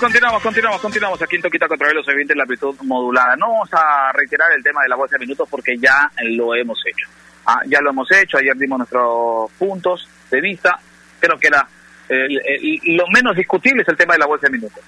[0.00, 3.34] Continuamos, continuamos, continuamos, aquí en Toquita contra los evidentes la amplitud modulada.
[3.36, 6.80] No vamos a reiterar el tema de la bolsa de minutos porque ya lo hemos
[6.86, 7.08] hecho.
[7.46, 10.78] Ah, ya lo hemos hecho, ayer dimos nuestros puntos de vista.
[11.18, 11.66] Creo que era
[12.08, 14.82] el- lo menos discutible es el tema de la bolsa de minutos.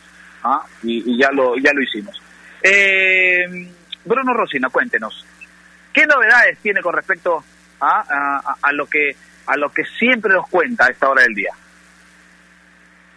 [0.44, 2.20] Ah, y, y ya lo ya lo hicimos.
[2.62, 3.68] Eh,
[4.04, 5.26] Bruno Rosina, cuéntenos.
[5.92, 7.42] ¿Qué novedades tiene con respecto
[7.80, 11.34] a, a- a lo que a lo que siempre nos cuenta a esta hora del
[11.34, 11.50] día?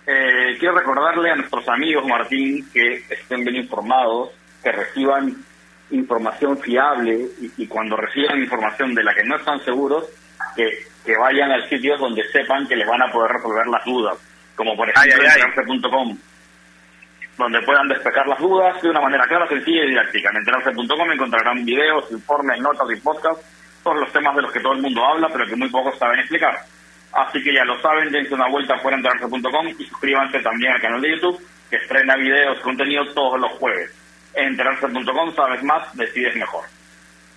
[0.06, 5.34] Eh, quiero recordarle a nuestros amigos, Martín, que estén bien informados, que reciban
[5.92, 10.06] información fiable y, y cuando reciban información de la que no están seguros,
[10.56, 14.18] que, que vayan al sitio donde sepan que les van a poder resolver las dudas,
[14.56, 16.18] como por ejemplo enterarse.com,
[17.38, 20.30] donde puedan despejar las dudas de una manera clara, sencilla y didáctica.
[20.32, 23.46] En enterarse.com encontrarán videos, informes, notas y podcasts
[23.84, 26.20] sobre los temas de los que todo el mundo habla, pero que muy pocos saben
[26.20, 26.60] explicar.
[27.14, 31.02] Así que ya lo saben, dense una vuelta por enterarse.com y suscríbanse también al canal
[31.02, 33.92] de YouTube, que estrena videos, contenido todos los jueves.
[34.34, 36.66] En enterarse.com sabes más, decides mejor.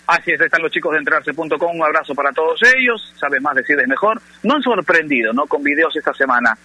[0.07, 3.53] Así es, ahí están los chicos de entrarse.com, un abrazo para todos ellos, sabes más,
[3.55, 4.19] decides mejor.
[4.43, 5.45] No han sorprendido, ¿no?
[5.45, 6.57] Con videos esta semana,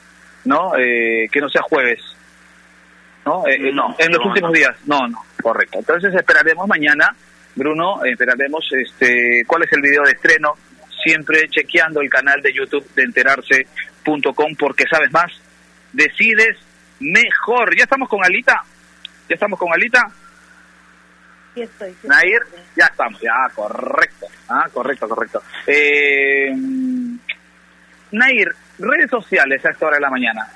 [0.45, 0.73] ¿no?
[0.79, 2.01] Eh, que no sea jueves,
[3.27, 3.47] ¿no?
[3.47, 4.57] Eh, eh, No, en los no, últimos no.
[4.57, 5.81] días, no, no, correcto.
[5.81, 7.15] Entonces esperaremos mañana,
[7.57, 10.55] Bruno, eh, esperaremos este, cuál es el video de estreno,
[11.03, 15.33] siempre chequeando el canal de YouTube de enterarse.com, porque sabes más,
[15.93, 16.59] decides
[17.01, 17.77] mejor.
[17.77, 18.63] ¿Ya estamos con Alita?
[19.29, 20.03] ¿Ya estamos con Alita?
[21.55, 21.95] Sí estoy.
[22.01, 22.43] sí Nair,
[22.77, 25.43] ya estamos, ya, correcto, ah, correcto, correcto.
[25.67, 26.51] Eh,
[28.13, 30.49] Nair, redes sociales a esta hora de la mañana.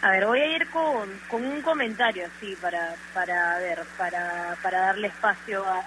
[0.00, 4.80] A ver, voy a ir con, con un comentario así para para ver, para, para
[4.80, 5.82] darle espacio a,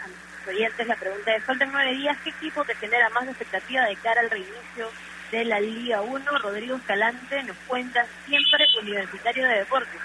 [0.48, 0.88] oyentes.
[0.88, 4.30] La pregunta es, faltan nueve días, ¿qué equipo te genera más expectativa de cara al
[4.30, 4.90] reinicio
[5.32, 6.38] de la Liga 1?
[6.40, 10.02] Rodrigo Escalante nos cuenta siempre Universitario de Deportes.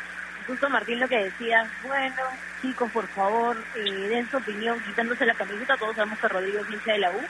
[0.47, 2.23] Justo Martín lo que decía, bueno,
[2.63, 6.71] chicos, por favor, eh, den su opinión quitándose la camiseta, todos sabemos que Rodrigo es
[6.71, 7.21] hincha de la U.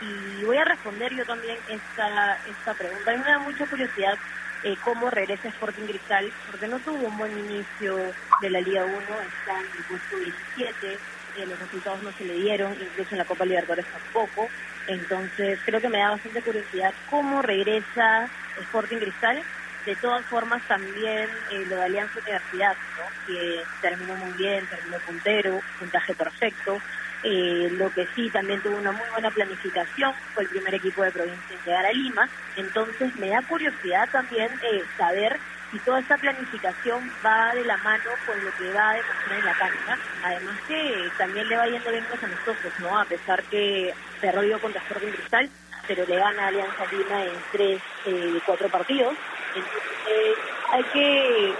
[0.00, 3.10] Y voy a responder yo también esta, esta pregunta.
[3.10, 4.16] A me da mucha curiosidad
[4.64, 7.96] eh, cómo regresa Sporting Cristal, porque no tuvo un buen inicio
[8.40, 10.98] de la Liga 1, está en el puesto 17,
[11.36, 14.48] eh, los resultados no se le dieron, incluso en la Copa Libertadores tampoco.
[14.86, 18.28] Entonces creo que me da bastante curiosidad cómo regresa
[18.62, 19.42] Sporting Cristal.
[19.86, 23.04] De todas formas, también eh, lo de Alianza Universidad, ¿no?
[23.26, 26.76] que terminó muy bien, terminó puntero, puntaje perfecto.
[27.22, 31.12] Eh, lo que sí también tuvo una muy buena planificación, fue el primer equipo de
[31.12, 32.28] provincia en llegar a Lima.
[32.56, 38.10] Entonces me da curiosidad también eh, saber si toda esta planificación va de la mano
[38.26, 39.98] con lo que va a demostrar en la cancha.
[40.22, 42.98] Además que también le va yendo bien los amistosos, ¿no?
[42.98, 45.50] A pesar que perdió contra Sporting Cristal,
[45.86, 49.14] pero le gana a Alianza Lima en tres eh, cuatro partidos.
[49.54, 50.34] Entonces eh,
[50.70, 51.54] hay que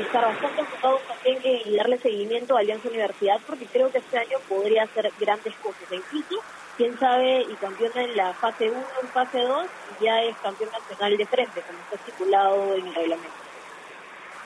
[0.00, 4.38] estar bastante enfocados también en darle seguimiento a Alianza Universidad porque creo que este año
[4.48, 5.82] podría hacer grandes cosas.
[5.90, 6.42] E incluso,
[6.76, 9.66] quién sabe, y campeón en la fase 1, en fase 2,
[10.00, 13.49] ya es campeón nacional de frente, como está estipulado en el reglamento.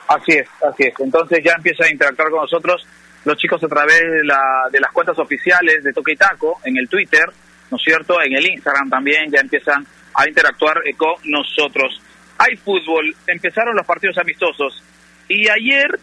[0.07, 0.93] Así es, así es.
[0.99, 2.85] Entonces ya empieza a interactuar con nosotros
[3.25, 6.77] los chicos a través de, la, de las cuentas oficiales de Toque y Taco, en
[6.77, 7.25] el Twitter,
[7.71, 8.21] ¿no es cierto?
[8.21, 12.01] En el Instagram también ya empiezan a interactuar eh, con nosotros.
[12.37, 14.83] Hay fútbol, empezaron los partidos amistosos
[15.27, 15.99] y ayer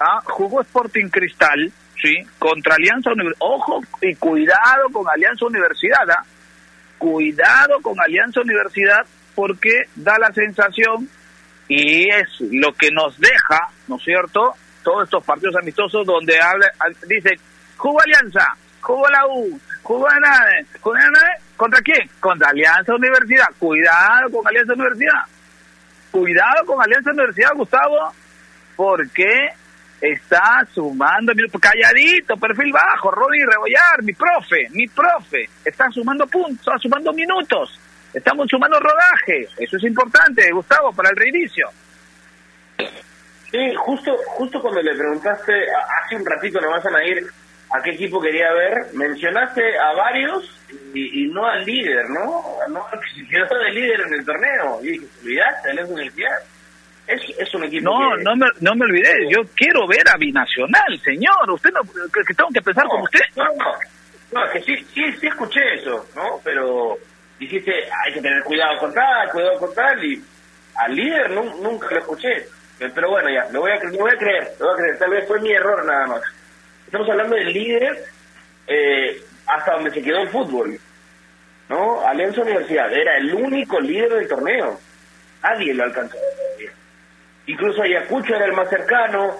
[0.00, 1.70] ah, jugó Sporting Cristal,
[2.02, 2.16] ¿sí?
[2.38, 3.46] Contra Alianza Universidad.
[3.46, 6.24] Ojo y cuidado con Alianza Universidad, ¿ah?
[6.98, 9.06] Cuidado con Alianza Universidad
[9.36, 11.08] porque da la sensación
[11.68, 14.54] y es lo que nos deja, ¿no es cierto?
[14.82, 16.66] Todos estos partidos amistosos donde habla,
[17.06, 17.38] dice,
[17.76, 22.08] jugó Alianza, jugó la U, jugó Nade, jugó Nade, ¿contra quién?
[22.20, 23.48] Contra Alianza Universidad.
[23.58, 25.24] Cuidado con Alianza Universidad.
[26.10, 28.12] Cuidado con Alianza Universidad, Gustavo,
[28.74, 29.50] porque
[30.00, 36.78] está sumando, calladito, perfil bajo, Ronnie Rebollar, mi profe, mi profe, está sumando puntos, está
[36.78, 37.78] sumando minutos.
[38.18, 41.68] Estamos sumando rodaje, eso es importante, Gustavo, para el reinicio.
[43.50, 45.52] Sí, justo justo cuando le preguntaste
[46.04, 47.24] hace un ratito nomás a Nair
[47.70, 50.58] a qué equipo quería ver, mencionaste a varios
[50.94, 52.42] y, y no al líder, ¿no?
[52.70, 54.80] No al que se quedó de líder en el torneo.
[54.82, 56.38] Y dije, olvidaste, Alianza Universidad.
[57.06, 58.22] Es, es un equipo No, que...
[58.24, 62.34] no me, no me olvidé, yo quiero ver a Binacional, señor, usted no, que, que
[62.34, 63.20] tengo que pensar como usted.
[63.36, 63.72] No, no,
[64.32, 66.40] no, es que sí, sí, sí escuché eso, ¿no?
[66.44, 66.98] Pero
[67.38, 67.72] dijiste,
[68.04, 70.22] hay que tener cuidado con tal, cuidado con tal, y
[70.76, 72.46] al líder nu- nunca lo escuché.
[72.78, 75.10] Pero bueno, ya, lo voy a, lo voy a creer, lo voy a creer, tal
[75.10, 76.22] vez fue mi error nada más.
[76.86, 78.04] Estamos hablando del líder
[78.66, 80.78] eh, hasta donde se quedó el fútbol,
[81.68, 82.00] ¿no?
[82.06, 84.78] Alianza Universidad era el único líder del torneo.
[85.42, 86.16] Nadie lo alcanzó
[87.46, 89.36] incluso Ayacucho era el más cercano,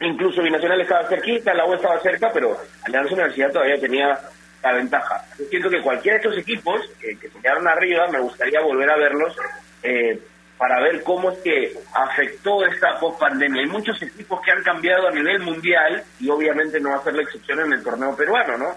[0.00, 4.18] incluso Binacional estaba cerquita, la U estaba cerca, pero Alianza Universidad todavía tenía
[4.62, 5.24] la ventaja.
[5.38, 8.90] Yo siento que cualquiera de estos equipos que, que se quedaron arriba, me gustaría volver
[8.90, 9.36] a verlos
[9.82, 10.18] eh,
[10.58, 13.62] para ver cómo es que afectó esta post-pandemia.
[13.62, 17.14] Hay muchos equipos que han cambiado a nivel mundial y obviamente no va a ser
[17.14, 18.74] la excepción en el torneo peruano, ¿no?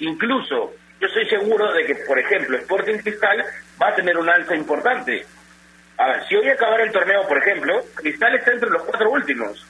[0.00, 3.44] Incluso yo estoy seguro de que, por ejemplo, Sporting Cristal
[3.80, 5.24] va a tener un alza importante.
[5.98, 9.64] A ver, si hoy acabara el torneo, por ejemplo, Cristal está entre los cuatro últimos.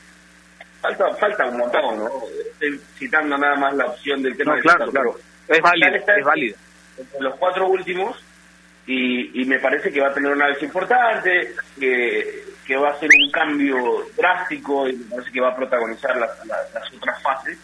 [0.80, 2.08] Falta, falta un montón, ¿no?
[2.52, 5.31] Estoy citando nada más la opción del tema No, de claro, Cristal, claro.
[5.48, 5.60] Es
[5.96, 6.56] está es válido.
[6.98, 8.22] entre los cuatro últimos
[8.86, 12.98] y, y me parece que va a tener una vez importante, que, que va a
[13.00, 17.22] ser un cambio drástico y me parece que va a protagonizar las, las, las otras
[17.22, 17.58] fases.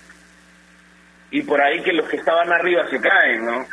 [1.31, 3.67] Y por ahí que los que estaban arriba se caen, ¿no?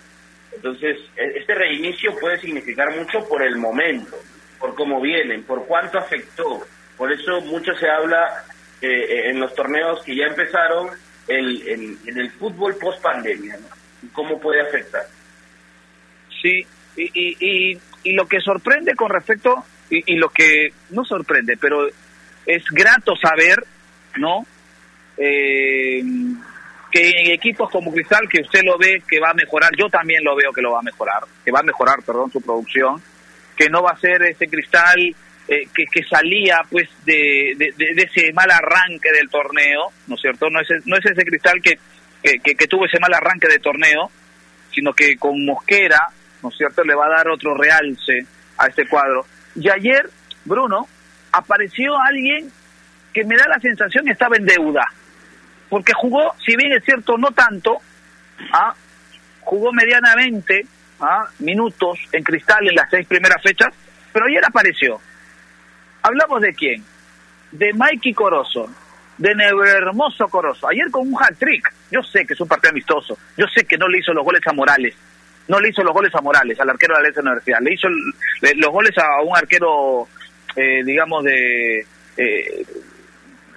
[0.54, 4.18] Entonces, e- este reinicio puede significar mucho por el momento,
[4.60, 6.66] por cómo vienen, por cuánto afectó.
[6.98, 8.44] Por eso mucho se habla
[8.82, 10.90] eh, en los torneos que ya empezaron
[11.28, 13.68] el, el- en el fútbol post pandemia, ¿no?
[14.14, 15.04] Cómo puede afectar.
[16.42, 16.66] Sí,
[16.98, 17.38] y, y,
[17.74, 21.88] y, y lo que sorprende con respecto, y, lo que no sorprende, pero
[22.46, 23.64] es grato saber,
[24.18, 24.46] ¿no?
[25.18, 26.04] Eh,
[26.92, 30.24] que en equipos como Cristal, que usted lo ve que va a mejorar, yo también
[30.24, 33.02] lo veo que lo va a mejorar, que va a mejorar, perdón, su producción,
[33.58, 35.00] que no va a ser ese Cristal
[35.48, 40.22] eh, que, que salía pues de, de- de ese mal arranque del torneo, ¿no es
[40.22, 40.50] cierto?
[40.50, 41.78] No es, no es ese Cristal que,
[42.26, 44.10] que, que- que tuvo ese mal arranque de torneo,
[44.74, 46.00] sino que con Mosquera,
[46.42, 48.26] ¿no es cierto?, le va a dar otro realce
[48.58, 49.26] a este cuadro.
[49.56, 50.10] Y ayer,
[50.44, 50.88] Bruno,
[51.32, 52.52] apareció alguien
[53.14, 54.86] que me da la sensación estaba en deuda,
[55.70, 57.78] porque jugó, si bien es cierto, no tanto,
[58.52, 58.74] ¿ah?
[59.42, 60.66] jugó medianamente
[61.00, 61.26] ¿ah?
[61.40, 63.70] minutos en Cristal en las seis primeras fechas,
[64.12, 65.00] pero ayer apareció.
[66.02, 66.84] ¿Hablamos de quién?
[67.52, 68.70] De Mikey Corozo,
[69.18, 70.68] de Hermoso Corozo.
[70.70, 71.72] Ayer con un hat-trick.
[71.92, 73.18] Yo sé que es un partido amistoso.
[73.38, 74.96] Yo sé que no le hizo los goles a Morales.
[75.48, 77.60] No le hizo los goles a Morales, al arquero de la Universidad.
[77.62, 77.88] Le hizo
[78.56, 80.08] los goles a un arquero,
[80.56, 81.86] eh, digamos, de...
[82.18, 82.66] eh,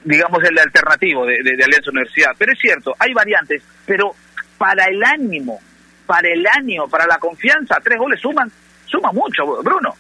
[0.05, 2.33] digamos, el alternativo de, de- de Alianza Universidad.
[2.39, 4.15] Pero es cierto, hay variantes, pero
[4.57, 5.61] para el ánimo,
[6.07, 8.51] para el ánimo, para la confianza, tres goles suman,
[8.87, 9.95] suma mucho, Bruno.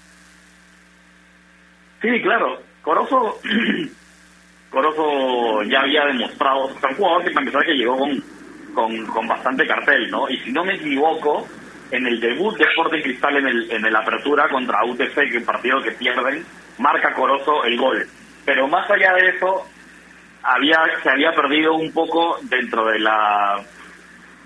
[2.01, 2.62] Sí, claro.
[2.83, 3.40] Corozo,
[4.70, 8.24] Corozo ya había demostrado, o sea, un jugador que para empezar que llegó con,
[8.74, 10.28] con, con bastante cartel, ¿no?
[10.28, 11.47] Y si no me equivoco,
[11.90, 15.34] en el debut de Sporting Cristal en el, en el Apertura contra UTC, que es
[15.36, 16.45] el partido que pierden,
[16.78, 18.07] marca Corozo el gol.
[18.45, 19.66] Pero más allá de eso,
[20.43, 23.61] había se había perdido un poco dentro de la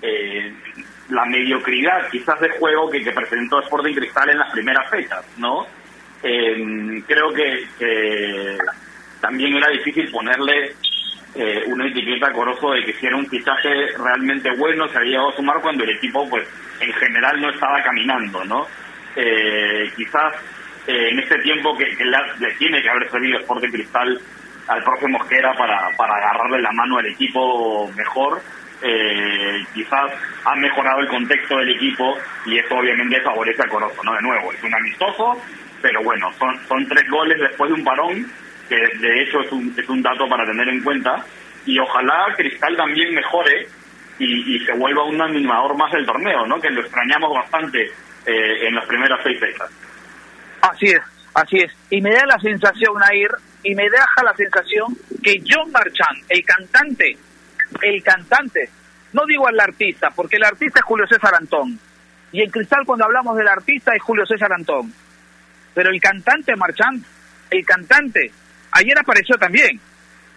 [0.01, 0.53] eh,
[1.09, 5.65] la mediocridad quizás de juego que, presentó Sporting Cristal en las primeras fechas, ¿no?
[6.23, 7.67] Eh, creo que
[9.23, 10.73] también era difícil ponerle
[11.35, 15.11] eh, una etiqueta a Corozo de que si era un fichaje realmente bueno, se había
[15.11, 16.45] llegado a sumar cuando el equipo, pues,
[16.81, 18.67] en general no estaba caminando, ¿no?
[19.15, 20.33] Eh, quizás
[20.87, 24.19] eh, en este tiempo que, que la- le tiene que haber servido Sporting Cristal
[24.67, 28.41] al profe Mosquera para, para agarrarle la mano al equipo mejor,
[28.81, 30.11] eh, quizás
[30.43, 34.13] ha mejorado el contexto del equipo y esto obviamente favorece a Corozo, ¿no?
[34.13, 35.41] De nuevo, es un amistoso,
[35.81, 38.27] pero bueno, son, son tres goles después de un parón,
[38.73, 41.23] que de hecho es un, es un dato para tener en cuenta,
[41.65, 43.67] y ojalá Cristal también mejore
[44.19, 46.59] y, y se vuelva un animador más del torneo, ¿no?
[46.59, 47.83] Que lo extrañamos bastante
[48.25, 49.69] eh, en las primeras seis fechas.
[50.61, 51.01] Así es,
[51.33, 51.71] así es.
[51.89, 53.29] Y me da la sensación, Nair,
[53.63, 57.17] y me deja la sensación que John Marchand, el cantante,
[57.81, 58.69] el cantante,
[59.13, 61.79] no digo el artista, porque el artista es Julio César Antón.
[62.31, 64.91] Y en Cristal cuando hablamos del artista es Julio César Antón.
[65.73, 67.03] Pero el cantante Marchand,
[67.49, 68.31] el cantante,
[68.73, 69.79] ayer apareció también,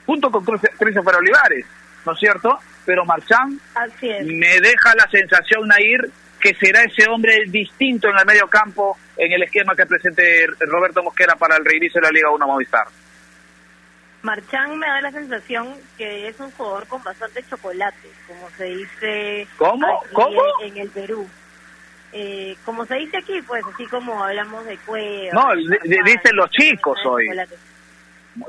[0.05, 1.67] junto con Christopher Olivares,
[2.05, 2.59] ¿no es cierto?
[2.85, 3.05] Pero
[4.11, 4.27] es.
[4.27, 6.11] me deja la sensación, Nair,
[6.41, 11.03] que será ese hombre distinto en el medio campo en el esquema que presente Roberto
[11.03, 12.87] Mosquera para el reinicio de la Liga 1 Movistar.
[14.23, 19.47] Marchán me da la sensación que es un jugador con bastante chocolate, como se dice
[19.57, 20.01] ¿Cómo?
[20.03, 20.43] aquí ¿Cómo?
[20.63, 21.29] En, el Perú.
[22.13, 25.33] Eh, como se dice aquí, pues así como hablamos de cueva.
[25.33, 27.27] No, de- de- dicen los chicos hoy.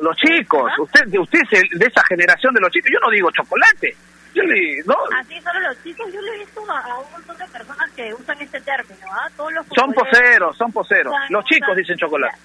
[0.02, 2.90] Los chicos, usted, usted es de esa generación de los chicos.
[2.94, 3.96] Yo no digo chocolate.
[4.34, 7.38] Yo le, no, Así solo los chicos, yo le he visto a, a un montón
[7.38, 9.28] de personas que usan este término, ¿ah?
[9.36, 11.12] Todos los son poseros, son poseros.
[11.14, 12.38] usan- Los chicos usan- dicen chocolate.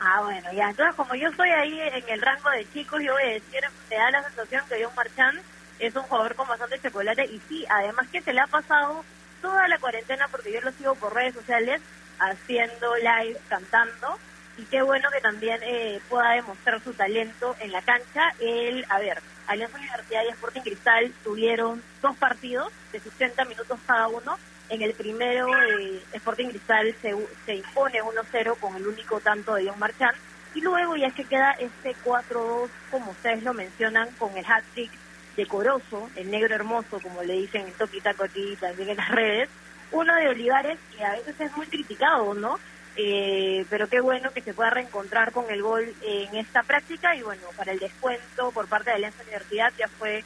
[0.00, 0.70] Ah, bueno, ya.
[0.70, 3.60] Entonces, como yo estoy ahí en el rango de chicos, yo voy a decir,
[3.90, 5.40] me da la sensación que John Marchand
[5.80, 7.24] es un jugador con bastante chocolate.
[7.24, 9.04] Y sí, además que se le ha pasado
[9.42, 11.80] toda la cuarentena, porque yo lo sigo por redes sociales,
[12.20, 14.18] haciendo live, cantando.
[14.58, 18.34] Y qué bueno que también eh, pueda demostrar su talento en la cancha.
[18.40, 24.08] El, a ver, Alianza Universidad y Sporting Cristal tuvieron dos partidos de 60 minutos cada
[24.08, 24.36] uno.
[24.68, 27.14] En el primero, eh, Sporting Cristal se,
[27.46, 30.16] se impone 1-0 con el único tanto de John Marchand.
[30.54, 34.90] Y luego ya que queda este 4-2, como ustedes lo mencionan, con el hat-trick
[35.36, 39.48] decoroso, el negro hermoso, como le dicen en Toquita Coti también en las redes.
[39.92, 42.58] Uno de Olivares, que a veces es muy criticado, ¿no?
[43.00, 47.22] Eh, pero qué bueno que se pueda reencontrar con el gol en esta práctica y
[47.22, 50.24] bueno, para el descuento por parte de Alianza Universidad ya fue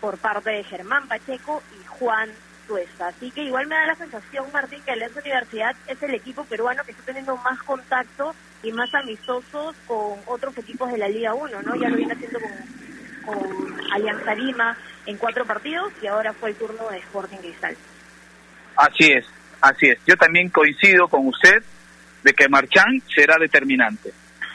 [0.00, 2.30] por parte de Germán Pacheco y Juan
[2.66, 3.08] Tuesta.
[3.08, 6.82] Así que igual me da la sensación, Martín, que Alianza Universidad es el equipo peruano
[6.84, 11.60] que está teniendo más contacto y más amistosos con otros equipos de la Liga 1,
[11.60, 11.74] ¿no?
[11.76, 16.56] Ya lo viene haciendo con, con Alianza Lima en cuatro partidos y ahora fue el
[16.56, 17.76] turno de Sporting Cristal.
[18.76, 19.26] Así es,
[19.60, 19.98] así es.
[20.06, 21.62] Yo también coincido con usted
[22.24, 24.10] de que Marchán será determinante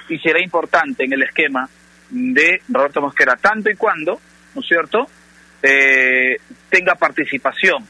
[0.09, 1.69] y será importante en el esquema
[2.09, 4.19] de Roberto Mosquera, tanto y cuando,
[4.55, 5.07] ¿no es cierto?,
[5.61, 6.37] eh,
[6.69, 7.85] tenga participación,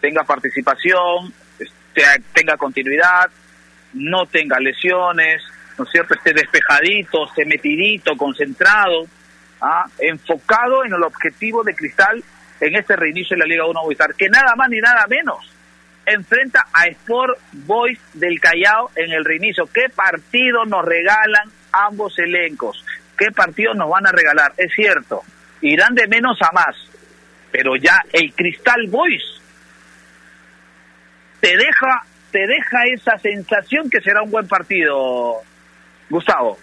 [0.00, 1.34] tenga participación,
[2.32, 3.30] tenga continuidad,
[3.94, 5.42] no tenga lesiones,
[5.76, 9.06] ¿no es cierto?, esté despejadito, esté metidito, concentrado,
[9.60, 9.86] ¿ah?
[9.98, 12.22] enfocado en el objetivo de Cristal
[12.60, 15.53] en este reinicio de la Liga 1 Movistar, que nada más ni nada menos
[16.06, 19.66] enfrenta a Sport Boys del Callao en el reinicio.
[19.72, 22.84] ¿Qué partido nos regalan ambos elencos?
[23.16, 24.52] ¿Qué partido nos van a regalar?
[24.56, 25.22] Es cierto,
[25.60, 26.76] irán de menos a más,
[27.50, 29.22] pero ya el Cristal Boys
[31.40, 35.42] te deja, te deja esa sensación que será un buen partido,
[36.08, 36.58] Gustavo.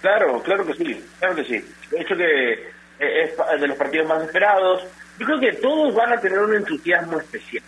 [0.00, 1.64] Claro, claro que sí, claro que sí.
[1.90, 4.84] De hecho que es de los partidos más esperados,
[5.18, 7.64] yo creo que todos van a tener un entusiasmo especial,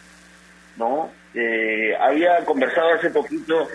[0.77, 1.11] ¿no?
[1.35, 3.69] Eh, había conversado hace poquito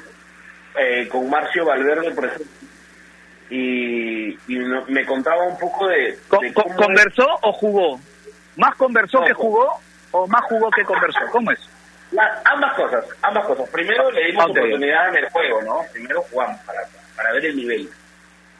[0.77, 2.47] eh, con Marcio Valverde, por ejemplo,
[3.49, 4.37] y,
[4.87, 6.17] me contaba un poco de...
[6.27, 7.99] ¿Conversó o jugó?
[8.55, 9.79] ¿Más conversó que jugó
[10.11, 11.19] o más jugó que conversó?
[11.31, 11.59] ¿Cómo es?
[12.45, 13.69] ambas cosas, ambas cosas.
[13.69, 15.81] Primero le dimos oportunidad en el juego, ¿no?
[15.93, 16.79] Primero jugamos para,
[17.15, 17.89] para ver el nivel.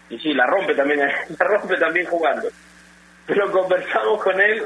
[0.10, 0.99] Y sí, la rompe también,
[1.39, 2.47] la rompe también jugando.
[3.26, 4.64] Pero conversamos con él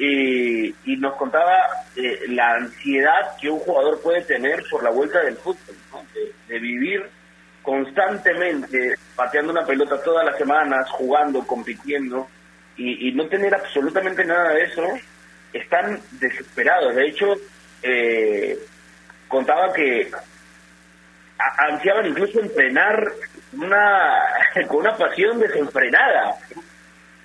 [0.00, 1.58] y, y nos contaba
[1.94, 5.76] eh, la ansiedad que un jugador puede tener por la vuelta del fútbol,
[6.48, 7.04] de, vivir
[7.62, 12.26] constantemente pateando una pelota todas las semanas, jugando, compitiendo,
[12.78, 14.82] y, no tener absolutamente nada de eso,
[15.52, 16.94] están desesperados.
[16.94, 17.34] De hecho,
[17.82, 18.58] eh,
[19.28, 20.10] contaba que
[21.58, 23.06] ansiaban incluso entrenar
[23.52, 24.24] una,
[24.66, 26.38] con una pasión desenfrenada.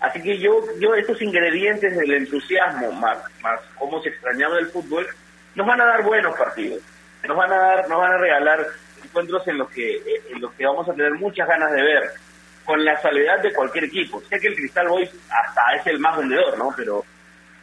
[0.06, 5.08] Así que yo, yo estos ingredientes del entusiasmo, más, más cómo se extrañaba el fútbol,
[5.56, 6.84] nos van a dar buenos partidos.
[7.28, 8.68] Nos van a dar, nos van a regalar
[9.04, 9.98] encuentros en los que,
[10.30, 12.04] en los que vamos a tener muchas ganas de ver,
[12.66, 14.22] con la salvedad de cualquier equipo.
[14.30, 16.72] Sé que el Cristal Boys hasta es el más vendedor, ¿no?
[16.78, 17.04] Pero,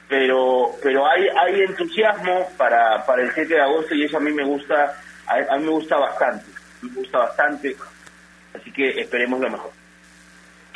[0.09, 4.32] pero, pero hay, hay entusiasmo para, para el 7 de agosto y eso a mí
[4.32, 4.97] me gusta,
[5.28, 6.47] a, a mí me gusta bastante,
[6.82, 7.76] me gusta bastante.
[8.53, 9.70] Así que esperemos lo mejor.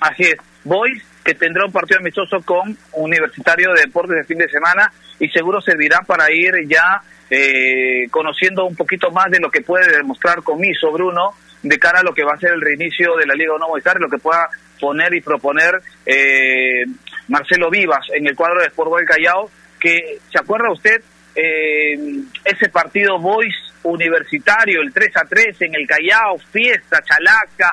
[0.01, 0.37] Así es.
[0.62, 5.29] Boys que tendrá un partido amistoso con Universitario de Deportes de fin de semana y
[5.29, 10.45] seguro servirá para ir ya eh, conociendo un poquito más de lo que puede demostrar
[10.45, 13.57] Comiso Bruno de cara a lo que va a ser el reinicio de la Liga
[13.57, 14.49] 1 Movistar, lo que pueda
[14.81, 16.85] poner y proponer eh,
[17.27, 19.51] Marcelo Vivas en el cuadro de Sport Boy Callao,
[19.81, 21.03] que se acuerda usted
[21.35, 21.99] eh,
[22.45, 27.72] ese partido Boys universitario, el 3 a 3 en el Callao, fiesta, chalaca,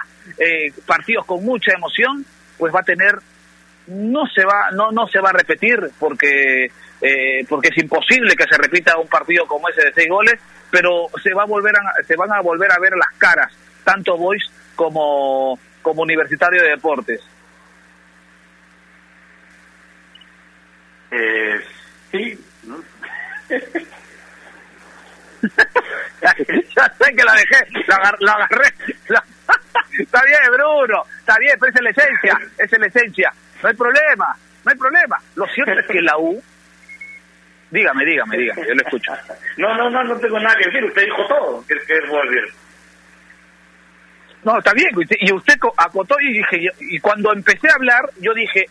[0.87, 2.25] partidos con mucha emoción,
[2.57, 3.13] pues va a tener
[3.87, 6.71] no se va no no se va a repetir porque
[7.01, 10.39] eh, porque es imposible que se repita un partido como ese de seis goles
[10.71, 13.51] pero se va a volver a, se van a volver a ver las caras
[13.83, 17.21] tanto Boys como como Universitario de Deportes.
[21.11, 21.59] Eh,
[22.11, 22.39] sí
[26.75, 28.73] ya sé que la dejé la, la agarré
[29.99, 33.33] está bien Bruno está bien pero es la esencia es la esencia
[33.63, 35.17] no hay problema, no hay problema.
[35.35, 36.41] Lo cierto es que la U...
[37.71, 39.11] Dígame, dígame, dígame, yo lo escucho.
[39.57, 42.53] No, no, no, no tengo nada que decir, usted dijo todo, que, que es.
[44.43, 44.89] No, está bien,
[45.19, 48.65] y usted acotó y dije, y cuando empecé a hablar, yo dije,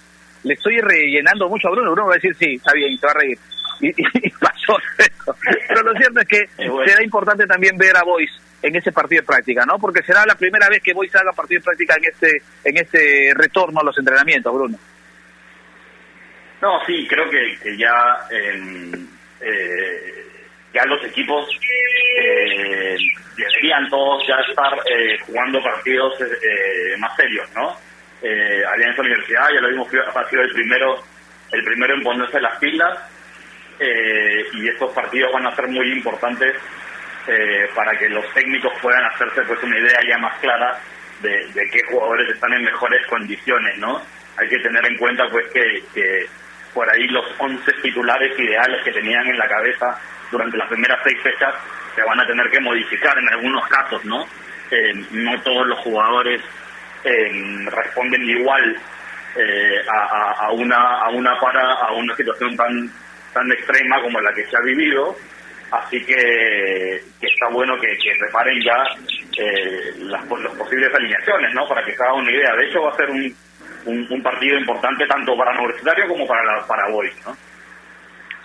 [0.45, 3.07] le estoy rellenando mucho a Bruno, Bruno va a decir, sí, está bien, y se
[3.07, 3.39] va a reír.
[3.81, 5.37] Y, pasó eso.
[5.69, 6.49] Pero lo cierto es que
[6.87, 8.31] será importante también ver a Boys
[8.63, 9.79] en ese partido de práctica, ¿no?
[9.79, 13.33] Porque será la primera vez que Boys haga partido de práctica en este, en este
[13.35, 14.79] retorno a los entrenamientos, Bruno.
[16.61, 18.93] No, sí, creo que, ya, eh,
[20.73, 21.49] ya los equipos
[22.21, 22.97] eh,
[23.37, 27.77] deberían todos ya estar eh, jugando partidos eh, más serios, ¿no?
[28.23, 31.03] Eh, Alianza Universidad, ya lo vimos, ha sido el primero,
[31.51, 32.99] el primero en ponerse las pilas
[34.55, 36.55] y estos partidos van a ser muy importantes
[37.75, 40.79] para que los técnicos puedan hacerse pues una idea ya más clara
[41.23, 44.03] de, qué jugadores están en mejores condiciones, ¿no?
[44.37, 46.27] Hay que tener en cuenta pues que, que
[46.75, 49.99] por ahí los 11 titulares ideales que tenían en la cabeza
[50.31, 51.55] durante las primeras seis fechas
[51.95, 54.27] se van a tener que modificar en algunos casos, ¿no?
[54.71, 56.41] Eh, no todos los jugadores
[57.05, 58.77] eh, responden igual
[59.37, 62.91] eh, a, una a una para a una situación tan
[63.35, 65.17] tan extrema como la que se ha vivido
[65.73, 68.77] así que, está bueno que, que reparen ya
[69.99, 72.55] las, las posibles alineaciones no para que se haga una idea.
[72.57, 73.35] De hecho va a ser un,
[73.87, 77.37] un, partido importante tanto para Universitario como para la, para Boys no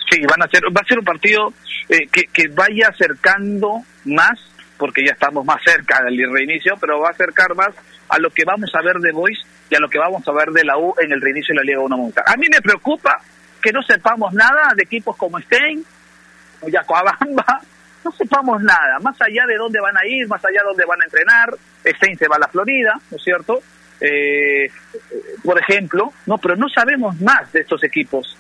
[0.10, 1.54] Sí, van a ser, va a ser un partido
[1.90, 4.40] eh, que, que vaya acercando más,
[4.78, 7.76] porque ya estamos más cerca del reinicio, pero va a acercar más
[8.08, 9.38] a lo que vamos a ver de Boys
[9.70, 11.64] y a lo que vamos a ver de la U en el reinicio de la
[11.64, 12.24] Liga 1 Monta.
[12.26, 13.22] A mí me preocupa
[13.62, 15.84] que no sepamos nada de equipos como Stein,
[16.62, 17.62] o Yacoabamba,
[18.04, 21.02] no sepamos nada, más allá de dónde van a ir, más allá de dónde van
[21.02, 21.54] a entrenar,
[21.86, 23.62] Stein se va a la Florida, ¿no es cierto?
[24.00, 24.70] Eh,
[25.44, 28.38] por ejemplo, no, pero no sabemos más de estos equipos.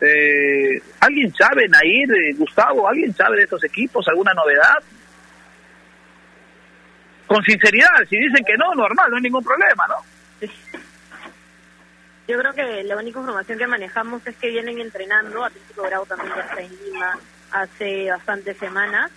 [0.00, 4.06] Eh, ¿Alguien sabe, Nair, eh, Gustavo, alguien sabe de estos equipos?
[4.08, 4.78] ¿Alguna novedad?
[7.26, 9.96] Con sinceridad, si dicen que no, normal, no hay ningún problema, ¿no?
[12.26, 16.32] Yo creo que la única información que manejamos es que vienen entrenando, Atlético Grau también
[16.34, 17.18] ya está en Lima
[17.54, 19.10] hace bastantes semanas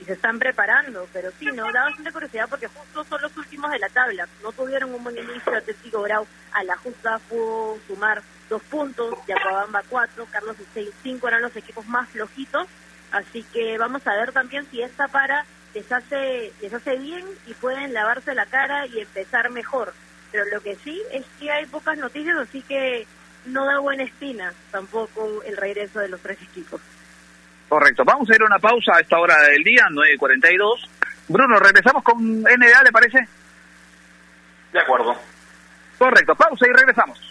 [0.00, 3.70] y se están preparando, pero sí, no, da bastante curiosidad porque justo son los últimos
[3.70, 8.22] de la tabla, no tuvieron un buen inicio, Atlético Grau a la justa pudo sumar
[8.48, 12.66] dos puntos, Yacobamba cuatro, Carlos y cinco eran los equipos más flojitos,
[13.12, 15.44] así que vamos a ver también si esta para
[15.74, 19.92] les hace, les hace bien y pueden lavarse la cara y empezar mejor.
[20.32, 23.06] Pero lo que sí es que hay pocas noticias, así que
[23.46, 26.80] no da buena espina tampoco el regreso de los tres equipos.
[27.70, 28.02] Correcto.
[28.04, 30.88] Vamos a ir a una pausa a esta hora del día, 9.42.
[31.28, 33.28] Bruno, regresamos con NDA, ¿le parece?
[34.72, 35.14] De acuerdo.
[35.96, 36.34] Correcto.
[36.34, 37.30] Pausa y regresamos.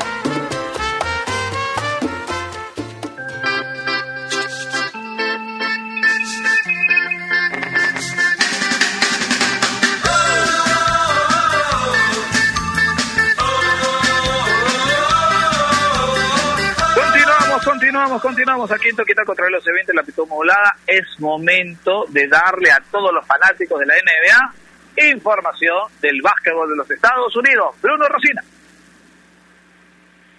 [18.19, 20.75] Continuamos, continuamos aquí en Toquita contra los eventos la Pitón Modulada.
[20.85, 24.53] Es momento de darle a todos los fanáticos de la NBA
[25.07, 27.75] información del básquetbol de los Estados Unidos.
[27.81, 28.43] Bruno Rosina.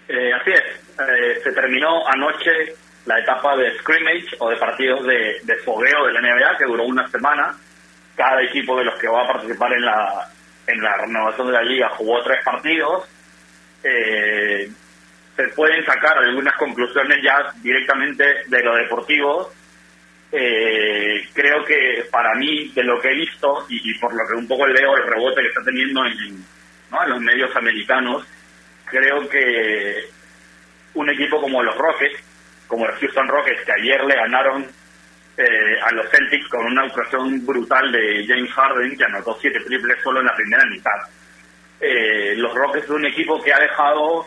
[0.09, 0.63] Eh, así es.
[1.01, 2.51] Eh, se terminó anoche
[3.07, 6.85] la etapa de scrimmage o de partidos de, de fogueo de la NBA que duró
[6.85, 7.57] una semana.
[8.15, 10.29] Cada equipo de los que va a participar en la,
[10.67, 13.09] en la renovación de la liga jugó tres partidos.
[13.83, 14.71] Eh,
[15.37, 19.51] se pueden sacar algunas conclusiones ya directamente de lo deportivo.
[20.31, 24.49] Eh, creo que para mí, de lo que he visto y, por lo que un
[24.49, 26.45] poco leo el rebote que está teniendo en,
[27.09, 28.27] los medios americanos,
[28.85, 30.05] creo que
[30.95, 32.23] un equipo como los Rockets,
[32.67, 34.67] como los Houston Rockets, que ayer le ganaron
[35.39, 40.03] eh, a los Celtics con una actuación brutal de James Harden, que anotó siete triples
[40.03, 41.09] solo en la primera mitad.
[41.81, 44.27] Eh, los Rockets es un equipo que ha dejado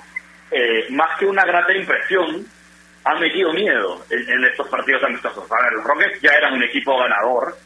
[0.58, 2.46] eh, más que una grata impresión,
[3.04, 5.44] han metido miedo en, estos partidos amistosos.
[5.52, 7.58] A los Rockets ya eran un equipo ganador,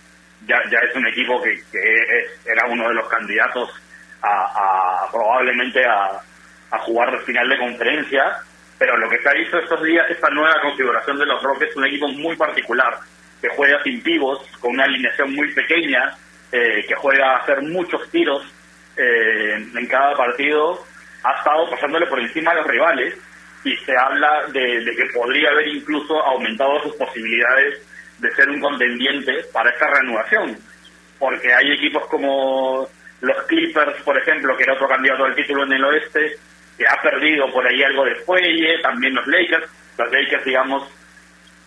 [0.48, 1.62] ya, ya es un equipo que,
[2.46, 3.70] era uno de los candidatos
[4.24, 6.20] a, probablemente a,
[6.80, 8.24] jugar el final de conferencia,
[8.80, 11.86] pero lo que se ha visto estos días, esta nueva configuración de los Rockets, un
[11.86, 12.98] equipo muy particular,
[13.40, 16.18] que juega sin pivos, con una alineación muy pequeña,
[16.52, 18.44] eh, que juega a hacer muchos tiros
[18.98, 20.84] eh, en cada partido,
[21.24, 23.16] ha estado pasándole por encima a los rivales
[23.64, 27.86] y se habla de, que podría haber incluso aumentado sus posibilidades
[28.20, 30.58] de ser un contendiente para esta reanudación,
[31.18, 32.88] porque hay equipos como
[33.22, 36.38] los Clippers, por ejemplo, que era otro candidato al título en el oeste,
[36.78, 40.90] que ha perdido por ahí algo de fuelle, también los Lakers, los Lakers, digamos,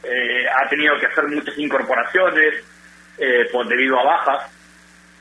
[0.03, 2.65] eh, ha tenido que hacer muchas incorporaciones
[3.19, 4.51] eh, por debido a bajas,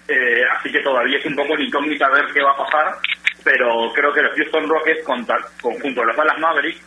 [0.07, 2.95] eh, así que todavía es un poco incógnita ver qué va a pasar,
[3.43, 5.03] pero creo que los Houston Rockets,
[5.61, 6.81] conjunto a los Dallas Mavericks,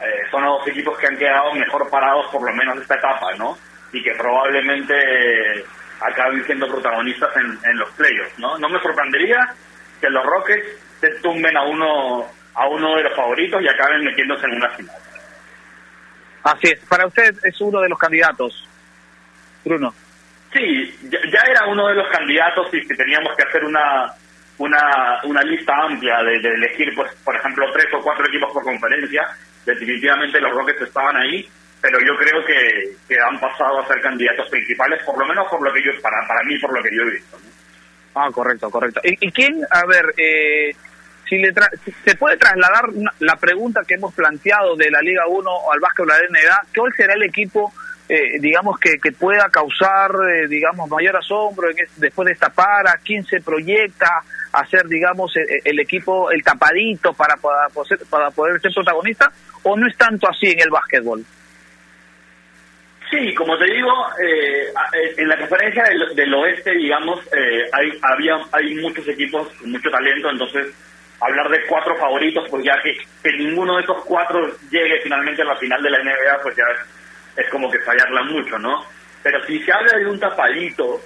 [0.00, 3.28] eh, son los dos equipos que han quedado mejor parados por lo menos esta etapa,
[3.38, 3.56] ¿no?
[3.92, 4.94] Y que probablemente
[6.00, 8.58] acaben siendo protagonistas en, los playoffs, ¿no?
[8.58, 9.38] No me sorprendería
[10.00, 14.44] que los Rockets se tumben a uno a uno de los favoritos y acaben metiéndose
[14.46, 14.96] en una final.
[16.42, 16.80] Así es.
[16.86, 18.68] Para usted es uno de los candidatos,
[19.64, 19.94] Bruno.
[20.52, 24.12] Sí, ya, era uno de los candidatos y que teníamos que hacer una
[24.62, 29.26] una, una lista amplia de, elegir, pues, por ejemplo, tres o cuatro equipos por conferencia.
[29.66, 31.48] Definitivamente los Rockets estaban ahí
[31.80, 35.60] pero yo creo que, que, han pasado a ser candidatos principales, por lo menos por
[35.60, 37.36] lo que yo, para, para mí, por lo que yo he visto.
[38.14, 39.00] Ah, correcto, correcto.
[39.02, 40.76] ¿Y, quién, a ver, eh,
[41.28, 41.52] si le
[42.04, 42.84] se puede trasladar
[43.18, 46.92] la pregunta que hemos planteado de la Liga 1 al básquetbol de la NBA, ¿cuál
[46.96, 47.72] será el equipo,
[48.08, 52.92] eh, digamos, que, que pueda causar, eh, digamos, mayor asombro después de esta para?
[53.04, 54.22] ¿Quién se proyecta
[54.52, 57.68] a ser, digamos, el, el equipo, el tapadito para, para,
[58.10, 59.32] para poder ser protagonista?
[59.62, 61.24] ¿O no es tanto así en el básquetbol?
[63.12, 63.92] Sí, como te digo,
[64.24, 65.84] eh, eh, en la conferencia
[66.14, 70.74] del, oeste, digamos, eh, hay, había, hay muchos equipos con mucho talento, entonces
[71.20, 75.44] hablar de cuatro favoritos, pues ya que, que ninguno de esos cuatro llegue finalmente a
[75.44, 76.64] la final de la NBA, pues ya
[77.36, 78.82] es, como que fallarla mucho, ¿no?
[79.22, 80.98] Pero si se habla de un tapadito,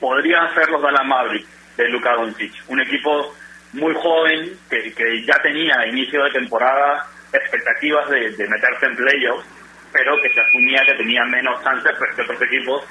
[0.00, 3.34] podrían ser los Dallas Mavericks de Luka Doncic, un equipo
[3.72, 8.96] muy joven que, que ya tenía a inicio de temporada expectativas de, de meterse en
[8.96, 9.46] playoffs
[9.94, 12.82] pero que se asumía que tenía menos chances que otros equipos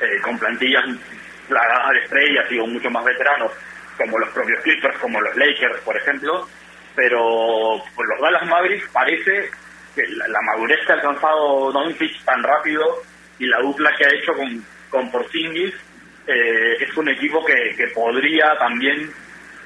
[0.00, 0.84] eh, con plantillas
[1.46, 3.52] plagadas de estrellas y mucho más veteranos,
[3.96, 6.48] como los propios Clippers, como los Lakers, por ejemplo.
[6.96, 9.50] Pero por los Dallas Mavericks parece
[9.94, 13.02] que la, madurez que ha alcanzado Doncic tan rápido
[13.38, 15.74] y la dupla que ha hecho con, con Porzingis
[16.28, 19.10] eh, es un equipo que, que podría también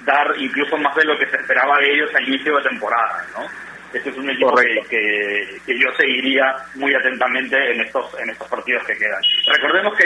[0.05, 3.47] dar incluso más de lo que se esperaba de ellos al inicio de temporada, ¿no?
[3.93, 8.83] Este es un equipo que, que, yo seguiría muy atentamente en estos en estos partidos
[8.85, 9.21] que quedan.
[9.47, 10.05] Recordemos que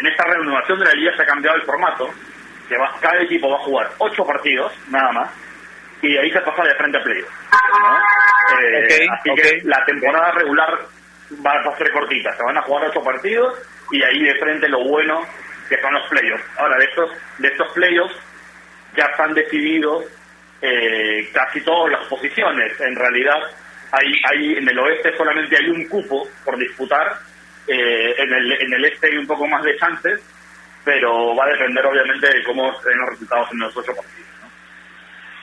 [0.00, 2.10] en esta renovación de la liga se ha cambiado el formato,
[2.68, 5.30] que va, cada equipo va a jugar ocho partidos, nada más,
[6.02, 7.30] y ahí se pasa de frente a playoff.
[8.60, 10.78] Eh, así que la temporada regular
[11.46, 13.54] va a ser cortita, se van a jugar ocho partidos
[13.92, 15.20] y ahí de frente lo bueno
[15.68, 16.44] que son los playoffs.
[16.58, 18.14] Ahora, de estos, de estos playoffs
[18.96, 20.04] ya están decididos
[20.62, 22.80] eh, casi todas las posiciones.
[22.80, 23.38] En realidad,
[23.92, 27.18] hay, hay, en el oeste solamente hay un cupo por disputar,
[27.66, 30.20] eh, en, el, en el este hay un poco más de chances,
[30.84, 34.28] pero va a depender obviamente de cómo se den los resultados en los ocho partidos.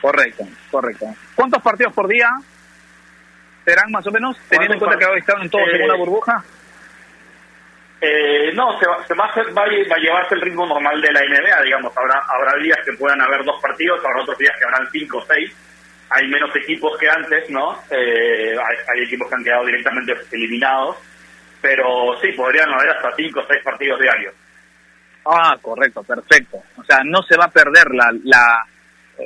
[0.00, 1.06] Correcto, correcto.
[1.34, 2.28] ¿Cuántos partidos por día
[3.64, 5.98] serán más o menos, teniendo en cuenta que ahora están en todos en una eh,
[5.98, 6.44] burbuja?
[8.00, 11.12] Eh, no, se, va, se va, a hacer, va, a llevarse el ritmo normal de
[11.12, 11.96] la NBA, digamos.
[11.96, 15.24] Habrá, habrá días que puedan haber dos partidos, habrá otros días que habrán cinco o
[15.24, 15.54] seis.
[16.10, 17.80] Hay menos equipos que antes, ¿no?
[17.90, 18.54] Eh,
[18.88, 20.96] hay, equipos que han quedado directamente eliminados,
[21.60, 24.34] pero sí, podrían haber hasta cinco o seis partidos diarios.
[25.24, 26.58] Ah, correcto, perfecto.
[26.76, 28.66] O sea, no se va a perder la, la,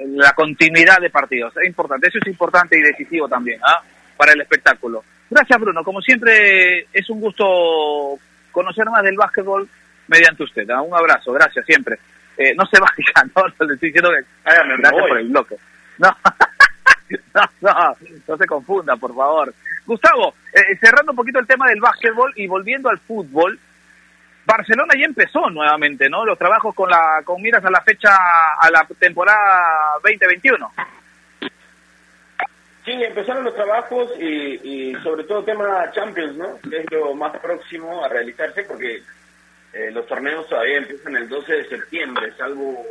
[0.06, 1.54] la continuidad de partidos.
[1.56, 3.82] Es importante, eso es importante y decisivo también, ¿ah?
[4.16, 5.04] Para el espectáculo.
[5.28, 5.84] Gracias, Bruno.
[5.84, 8.18] Como siempre, es un gusto
[8.50, 9.68] conocer más del básquetbol
[10.08, 10.68] mediante usted.
[10.68, 11.98] Un abrazo, gracias siempre.
[12.36, 15.56] Eh, no se vaya, no, no le estoy diciendo que gracias por el bloque.
[15.98, 16.16] No.
[17.34, 17.96] no, no,
[18.28, 19.54] no se confunda, por favor.
[19.86, 23.58] Gustavo, eh, cerrando un poquito el tema del básquetbol y volviendo al fútbol,
[24.44, 26.24] Barcelona ya empezó nuevamente, ¿no?
[26.24, 28.10] Los trabajos con la con miras a la fecha
[28.58, 30.72] a la temporada 2021.
[32.84, 36.58] Sí, empezaron los trabajos y, sobre todo tema Champions, ¿no?
[36.70, 39.02] es lo más próximo a realizarse porque
[39.72, 42.84] eh, los torneos todavía empiezan el 12 de septiembre, salvo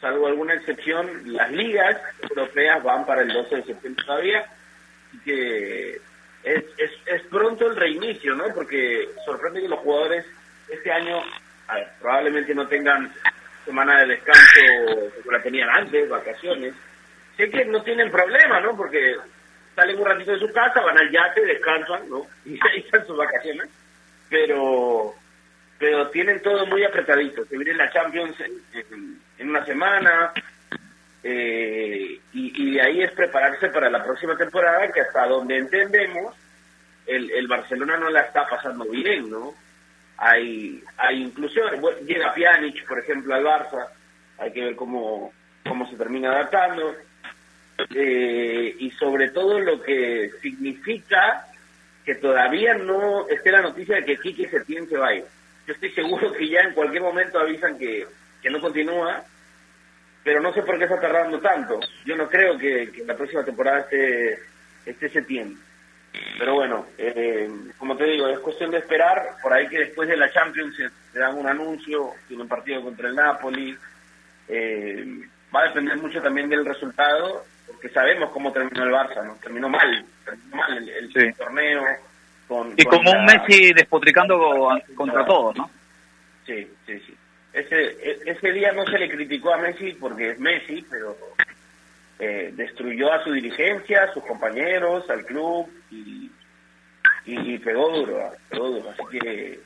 [0.00, 4.46] salvo alguna excepción, las ligas europeas van para el 12 de septiembre todavía,
[5.08, 5.90] así que
[6.44, 8.44] es, es, es pronto el reinicio, ¿no?
[8.54, 10.24] Porque sorprende que los jugadores
[10.68, 11.20] este año
[12.00, 13.12] probablemente no tengan
[13.64, 16.74] semana de descanso como la tenían antes, vacaciones,
[17.38, 18.76] sé que no tienen problema, ¿no?
[18.76, 19.16] Porque
[19.74, 22.26] salen un ratito de su casa, van al yate, descansan, ¿no?
[22.44, 23.70] Y ahí están sus vacaciones.
[24.28, 25.14] Pero
[25.78, 27.44] pero tienen todo muy apretadito.
[27.46, 30.32] Se viene la Champions en, una semana
[31.22, 36.34] eh, y, y de ahí es prepararse para la próxima temporada que hasta donde entendemos
[37.06, 39.54] el, el Barcelona no la está pasando bien, ¿no?
[40.18, 43.86] Hay, hay inclusión, llega Pjanic, por ejemplo, al Barça,
[44.38, 45.32] hay que ver cómo,
[45.66, 46.94] cómo se termina adaptando,
[47.94, 51.46] eh, y sobre todo lo que significa
[52.04, 55.24] que todavía no esté la noticia de que Kiki Setién se vaya.
[55.66, 58.06] Yo estoy seguro que ya en cualquier momento avisan que,
[58.42, 59.22] que no continúa,
[60.24, 61.78] pero no sé por qué está tardando tanto.
[62.04, 64.38] Yo no creo que, la próxima temporada esté,
[64.86, 65.58] esté Setién.
[66.38, 69.36] Pero bueno, eh, como te digo, es cuestión de esperar.
[69.42, 73.08] Por ahí que después de la Champions se, dan un anuncio, tiene un partido contra
[73.08, 73.76] el Napoli.
[74.48, 75.20] Eh,
[75.54, 79.34] va a depender mucho también del resultado, porque sabemos cómo terminó el Barça, ¿no?
[79.36, 81.84] Terminó mal, terminó mal el, torneo.
[82.46, 85.70] Con, y como un Messi despotricando contra todos, ¿no?
[86.46, 87.14] Sí, sí, sí.
[87.52, 91.16] Ese, e, ese día no se le criticó a Messi porque es Messi, pero
[92.18, 96.30] eh, destruyó a su dirigencia, a sus compañeros, al club y,
[97.26, 98.90] y, pegó duro, ah, pegó duro.
[98.90, 99.60] Así que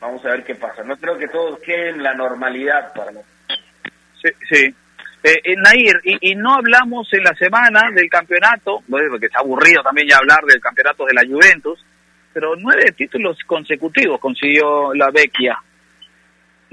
[0.00, 0.82] vamos a ver qué pasa.
[0.82, 3.12] No creo que todos queden la normalidad para
[4.22, 4.74] Sí, sí.
[5.24, 10.06] Eh, eh, Nair, y, no hablamos en la semana del campeonato, porque es aburrido también
[10.08, 11.82] ya hablar del campeonato de la Juventus,
[12.32, 15.58] pero nueve títulos consecutivos consiguió la Vecchia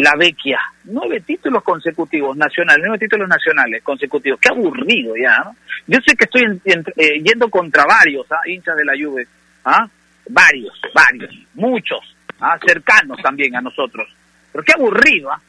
[0.01, 0.59] la Vecchia.
[0.85, 4.39] Nueve títulos consecutivos nacionales, nueve títulos nacionales consecutivos.
[4.39, 5.51] Qué aburrido ya.
[5.87, 8.41] Yo sé que estoy eh, yendo contra varios ¿ah?
[8.45, 9.27] hinchas de la Juve,
[9.65, 9.87] ¿ah?
[10.29, 12.57] Varios, varios, muchos, ¿ah?
[12.65, 14.07] cercanos también a nosotros.
[14.51, 15.41] Pero qué aburrido, ¿ah?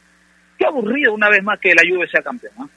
[0.57, 2.67] Qué aburrido una vez más que la Juve sea campeón, ¿ah?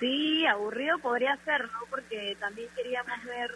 [0.00, 1.80] Sí, aburrido podría ser, ¿no?
[1.88, 3.50] Porque también queríamos ver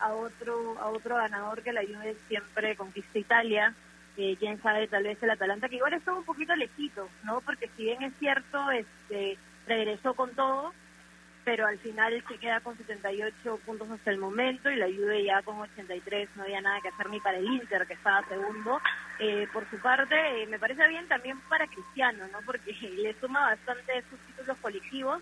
[0.00, 3.74] a otro a otro ganador que la Juve siempre conquista Italia
[4.16, 7.40] eh, quién sabe, tal vez el Atalanta, que igual está un poquito lejito, ¿no?
[7.40, 9.36] Porque si bien es cierto, este
[9.66, 10.72] regresó con todo,
[11.44, 15.42] pero al final se queda con 78 puntos hasta el momento y la Juve ya
[15.42, 18.80] con 83 no había nada que hacer ni para el Inter que estaba segundo.
[19.18, 22.38] Eh, por su parte, eh, me parece bien también para Cristiano, ¿no?
[22.46, 25.20] Porque le suma bastante sus títulos colectivos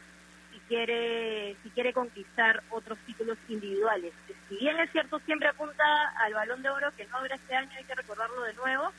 [0.68, 4.12] quiere, si quiere conquistar otros títulos individuales.
[4.48, 5.84] Si bien es cierto, siempre apunta
[6.18, 8.92] al balón de oro, que no habrá este año, hay que recordarlo de nuevo,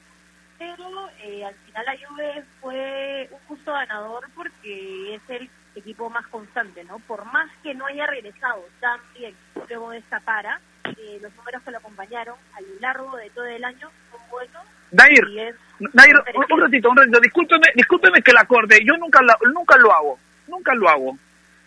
[0.57, 6.25] pero eh, al final la Juve fue un justo ganador porque es el equipo más
[6.27, 6.99] constante, ¿no?
[6.99, 9.35] Por más que no haya regresado tan bien
[9.67, 13.45] luego de esta para, eh, los números que lo acompañaron a lo largo de todo
[13.45, 14.63] el año son buenos.
[14.91, 15.55] Nair,
[15.93, 16.15] Nair
[16.51, 19.21] un, ratito, un ratito, discúlpeme, discúlpeme que la acorde, yo nunca,
[19.53, 21.17] nunca lo hago, nunca lo hago.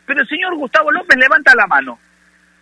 [0.07, 1.99] Pero el señor Gustavo López levanta la mano.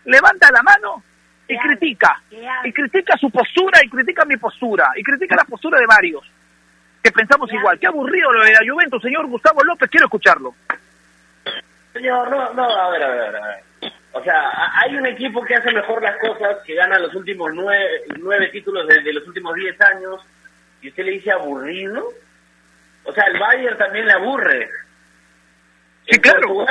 [0.06, 1.02] Levanta la mano
[1.46, 2.20] y critica.
[2.64, 4.90] Y critica su postura y critica mi postura.
[4.96, 6.24] Y critica la postura de varios
[7.02, 7.78] que pensamos igual.
[7.78, 9.90] Qué aburrido lo de la Juventus, señor Gustavo López.
[9.90, 10.54] Quiero escucharlo.
[11.92, 13.92] Señor, no, no, a ver, a ver, a ver.
[14.12, 18.04] O sea, hay un equipo que hace mejor las cosas, que gana los últimos nueve,
[18.20, 20.24] nueve títulos de, de los últimos diez años,
[20.80, 22.08] y usted le dice aburrido.
[23.04, 24.70] O sea, el Bayern también le aburre.
[26.06, 26.66] Sí, claro.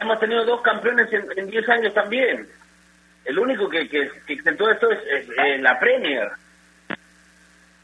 [0.00, 2.48] hemos tenido dos campeones en 10 años también.
[3.24, 5.28] El único que, que, que intentó esto es,
[5.60, 6.28] la Premier.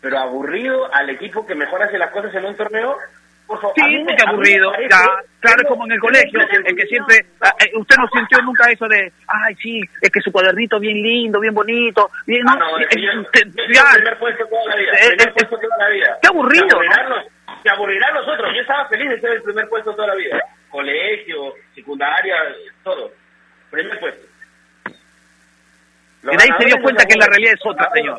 [0.00, 2.96] Pero aburrido al equipo que mejor hace las cosas en un torneo.
[3.46, 4.72] Por favor, sí, porque aburrido.
[5.40, 7.24] claro, como en el colegio, el que siempre.
[7.40, 9.10] Ah, eh, usted no sintió nunca eso de.
[9.26, 12.10] Ay, sí, es que su cuadernito bien lindo, bien bonito.
[12.26, 14.92] Bien, no, no, primer puesto toda la vida.
[15.00, 16.18] primer puesto toda la vida.
[16.20, 16.80] Qué aburrido.
[17.62, 18.52] Se aburrirá, nosotros.
[18.54, 20.38] Yo estaba feliz de ser el primer puesto toda la vida
[20.70, 22.34] colegio, secundaria,
[22.82, 23.12] todo.
[23.70, 24.26] Primer puesto.
[26.22, 28.18] y de ahí se dio cuenta que la realidad es otra, señor.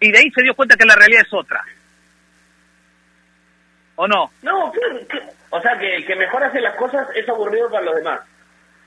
[0.00, 1.64] Y de ahí se dio cuenta que la realidad es otra.
[3.96, 4.30] ¿O no?
[4.42, 4.72] No,
[5.50, 8.20] o sea, que el que mejor hace las cosas es aburrido para los demás.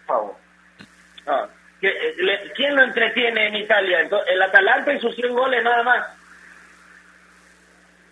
[0.08, 0.36] Por
[1.28, 1.48] ah,
[1.82, 4.00] eh, ¿Quién lo entretiene en Italia?
[4.28, 6.08] el Atalanta y sus 100 goles nada más.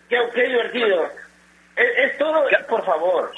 [0.07, 1.11] Qué, qué divertido.
[1.75, 3.31] Es, todo, por favor.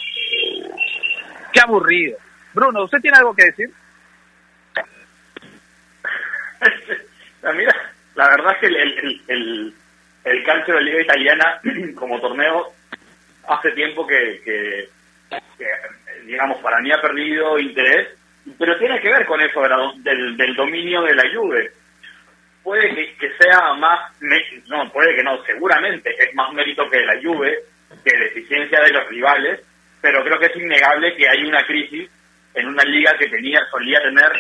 [1.53, 2.17] Qué aburrido.
[2.53, 3.69] Bruno, ¿usted tiene algo que decir?
[7.55, 7.73] Mira,
[8.15, 9.73] la verdad es que el, el,
[10.23, 11.61] el, calcio de la Liga Italiana
[11.95, 12.73] como torneo
[13.47, 14.89] hace tiempo que, que,
[16.25, 18.17] digamos, para mí ha perdido interés,
[18.57, 19.61] pero tiene que ver con eso
[19.97, 21.71] del, del dominio de la Juve.
[22.63, 24.11] Puede que, que sea más,
[24.67, 27.59] no, puede que no, seguramente es más mérito que la Juve,
[28.03, 29.61] que la eficiencia de los rivales,
[30.01, 32.09] pero creo que es innegable que hay una crisis
[32.53, 34.31] en una liga que tenía solía tener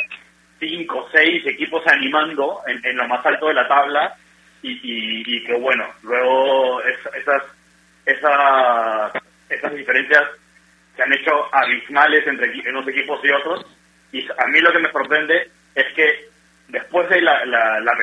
[0.59, 4.15] cinco o seis equipos animando en, lo más alto de la tabla
[4.61, 7.43] y, que bueno, luego esas,
[8.05, 9.13] esas,
[9.49, 10.23] esas diferencias
[10.95, 13.65] se han hecho abismales entre unos equipos y otros.
[14.11, 16.29] Y a mí lo que me sorprende es que
[16.69, 17.93] después de la, la, la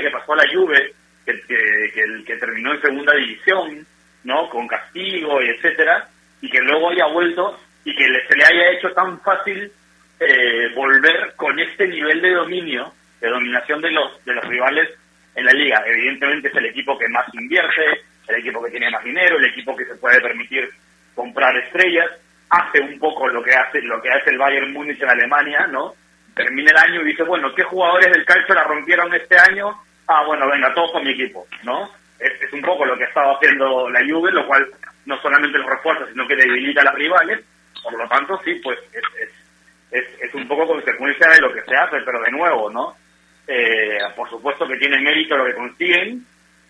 [0.00, 0.92] que pasó a la Juve,
[1.24, 3.86] que, que, que, terminó en segunda división,
[4.24, 4.48] ¿no?
[4.48, 6.08] Con castigo y etcétera,
[6.40, 9.70] y que luego haya vuelto y que se le haya hecho tan fácil
[10.20, 14.88] eh, volver con este nivel de dominio, de dominación de los, de los rivales
[15.34, 15.82] en la liga.
[15.86, 19.76] Evidentemente es el equipo que más invierte, el equipo que tiene más dinero, el equipo
[19.76, 20.68] que se puede permitir
[21.14, 22.10] comprar estrellas,
[22.50, 25.94] hace un poco lo que hace lo que hace el Bayern Múnich en Alemania, ¿no?
[26.34, 29.70] Termina el año y dice, bueno, ¿qué jugadores del calcio la rompieron este año?
[30.06, 31.90] Ah, bueno, venga, todos con mi equipo, ¿no?
[32.24, 34.66] Es, es un poco lo que ha estado haciendo la Juve, lo cual
[35.06, 37.44] no solamente los refuerza, sino que debilita a las rivales.
[37.82, 39.30] Por lo tanto, sí, pues es,
[39.90, 42.96] es, es, un poco consecuencia de lo que se hace, pero de nuevo, ¿no?
[43.46, 46.24] Eh, por supuesto que tiene mérito lo que consiguen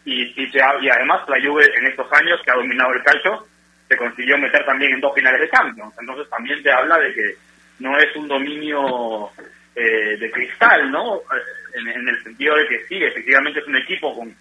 [0.05, 3.46] y, y, y además la Juve en estos años que ha dominado el calcio
[3.88, 5.94] se consiguió meter también en dos finales de Champions.
[6.00, 7.36] Entonces también te habla de que
[7.78, 9.30] no es un dominio
[9.74, 11.16] eh, de cristal, ¿no?
[11.16, 14.34] Eh, en, el sentido de que sí, efectivamente es un equipo con,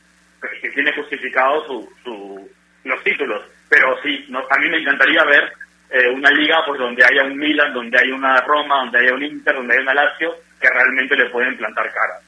[0.62, 1.66] que tiene justificado
[2.04, 2.50] su,
[2.84, 3.44] los títulos.
[3.70, 5.54] Pero sí, no, a mí me encantaría ver
[5.90, 9.24] eh, una liga pues donde haya un Milan, donde haya una Roma, donde haya un
[9.24, 12.20] Inter, donde haya un Lazio, que realmente le pueden plantar cara.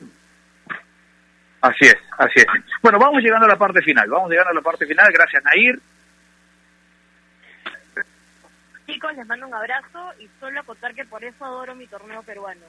[1.61, 2.45] Así es, así es.
[2.81, 5.11] Bueno, vamos llegando a la parte final, vamos llegando a la parte final.
[5.11, 5.79] Gracias, Nair.
[8.85, 12.61] Chicos, les mando un abrazo y solo acotar que por eso adoro mi torneo peruano,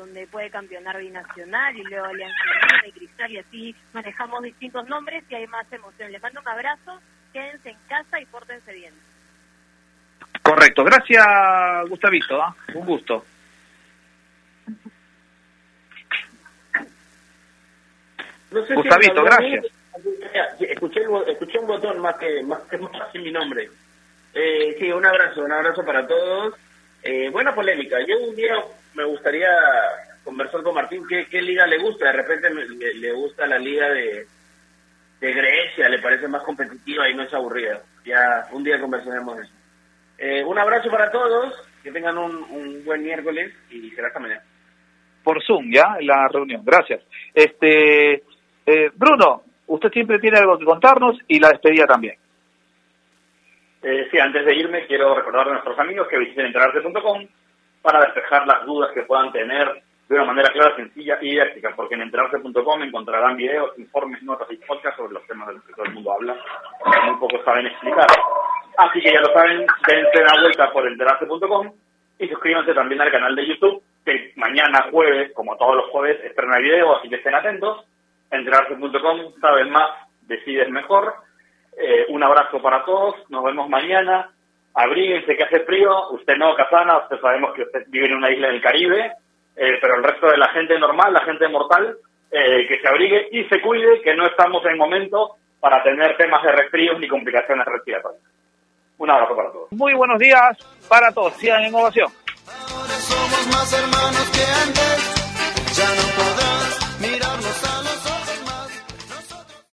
[0.00, 2.34] donde puede campeonar binacional y luego Alianza
[2.86, 6.10] y Cristal y así manejamos distintos nombres y hay más emoción.
[6.10, 7.00] Les mando un abrazo,
[7.32, 8.94] quédense en casa y pórtense bien.
[10.42, 11.24] Correcto, gracias
[11.88, 12.56] Gustavito, ¿ah?
[12.74, 13.24] un gusto.
[18.50, 19.66] Gustavito, gracias.
[20.58, 23.68] Escuché, escuché un botón más que más que más mi nombre.
[24.32, 26.54] Eh, sí, un abrazo, un abrazo para todos.
[27.02, 27.98] Eh, buena polémica.
[28.06, 28.54] Yo un día
[28.94, 29.48] me gustaría
[30.24, 32.06] conversar con Martín qué, qué liga le gusta.
[32.06, 34.26] De repente le, gusta la liga de,
[35.20, 37.80] de Grecia, le parece más competitiva y no es aburrida.
[38.04, 39.52] Ya un día conversaremos eso.
[40.18, 44.42] Eh, un abrazo para todos, que tengan un, un buen miércoles y será hasta mañana.
[45.22, 46.62] Por Zoom, ya, la reunión.
[46.64, 47.02] Gracias.
[47.34, 48.22] Este,
[48.66, 52.16] eh, Bruno, usted siempre tiene algo que contarnos y la despedida también.
[53.82, 57.26] Eh, sí, antes de irme quiero recordar a nuestros amigos que visiten enterarse.com
[57.82, 61.94] para despejar las dudas que puedan tener de una manera clara, sencilla y didáctica, porque
[61.94, 65.84] en enterarse.com encontrarán videos, informes, notas y podcasts sobre los temas de los que todo
[65.84, 68.06] el mundo habla, que muy pocos saben explicar.
[68.76, 71.72] Así que ya lo saben, dense la vuelta por enterarse.com
[72.18, 76.58] y suscríbanse también al canal de YouTube, que mañana jueves, como todos los jueves, estrena
[76.58, 77.84] video, así que estén atentos.
[78.32, 79.90] Enterarse.com, saben más,
[80.22, 81.14] decides mejor
[81.76, 84.30] eh, un abrazo para todos, nos vemos mañana
[84.74, 88.48] abríguense que hace frío, usted no, Casana, usted sabemos que usted vive en una isla
[88.48, 89.12] del Caribe,
[89.56, 91.96] eh, pero el resto de la gente normal, la gente mortal,
[92.30, 96.42] eh, que se abrigue y se cuide, que no estamos en momento para tener temas
[96.42, 98.22] de resfríos ni complicaciones respiratorias.
[98.98, 99.72] Un abrazo para todos.
[99.72, 100.58] Muy buenos días
[100.88, 101.34] para todos.
[101.34, 102.08] Sigan en ovación.
[102.46, 107.69] Ahora somos más hermanos que antes, ya no podrás mirarnos a...